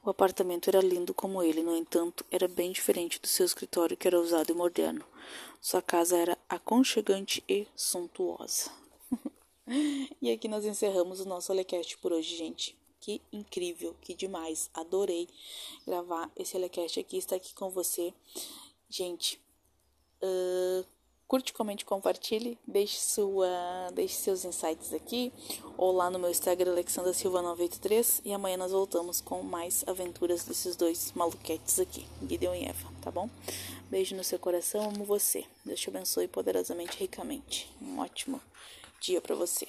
O 0.02 0.10
apartamento 0.10 0.68
era 0.68 0.80
lindo 0.80 1.12
como 1.12 1.42
ele, 1.42 1.62
no 1.62 1.76
entanto, 1.76 2.24
era 2.30 2.48
bem 2.48 2.72
diferente 2.72 3.20
do 3.20 3.26
seu 3.26 3.44
escritório, 3.44 3.96
que 3.96 4.06
era 4.06 4.20
usado 4.20 4.50
e 4.50 4.54
moderno. 4.54 5.04
Sua 5.60 5.82
casa 5.82 6.16
era 6.16 6.38
aconchegante 6.48 7.42
e 7.48 7.66
suntuosa. 7.74 8.70
e 10.22 10.30
aqui 10.30 10.48
nós 10.48 10.64
encerramos 10.64 11.20
o 11.20 11.28
nosso 11.28 11.52
Alecast 11.52 11.98
por 11.98 12.12
hoje, 12.12 12.36
gente. 12.36 12.76
Que 13.00 13.20
incrível, 13.32 13.94
que 14.00 14.14
demais. 14.14 14.70
Adorei 14.72 15.28
gravar 15.86 16.30
esse 16.36 16.56
Alecast 16.56 16.98
aqui, 16.98 17.16
estar 17.18 17.36
aqui 17.36 17.54
com 17.54 17.68
você. 17.70 18.14
Gente, 18.88 19.40
uh, 20.22 20.86
Curte, 21.28 21.52
comente, 21.52 21.84
compartilhe, 21.84 22.58
deixe, 22.66 22.98
sua, 22.98 23.90
deixe 23.92 24.14
seus 24.14 24.46
insights 24.46 24.94
aqui 24.94 25.30
ou 25.76 25.92
lá 25.92 26.08
no 26.08 26.18
meu 26.18 26.30
Instagram 26.30 26.70
Alexandra 26.70 27.12
Silva 27.12 27.42
983 27.42 28.22
e 28.24 28.32
amanhã 28.32 28.56
nós 28.56 28.72
voltamos 28.72 29.20
com 29.20 29.42
mais 29.42 29.84
aventuras 29.86 30.44
desses 30.44 30.74
dois 30.74 31.12
maluquetes 31.14 31.78
aqui, 31.78 32.06
Gideon 32.26 32.54
e 32.54 32.64
Eva, 32.64 32.88
tá 33.02 33.10
bom? 33.10 33.28
Beijo 33.90 34.16
no 34.16 34.24
seu 34.24 34.38
coração, 34.38 34.88
amo 34.88 35.04
você. 35.04 35.44
Deus 35.66 35.78
te 35.78 35.90
abençoe 35.90 36.26
poderosamente, 36.28 36.96
ricamente. 36.96 37.70
Um 37.78 37.98
ótimo 37.98 38.40
dia 38.98 39.20
para 39.20 39.34
você. 39.34 39.68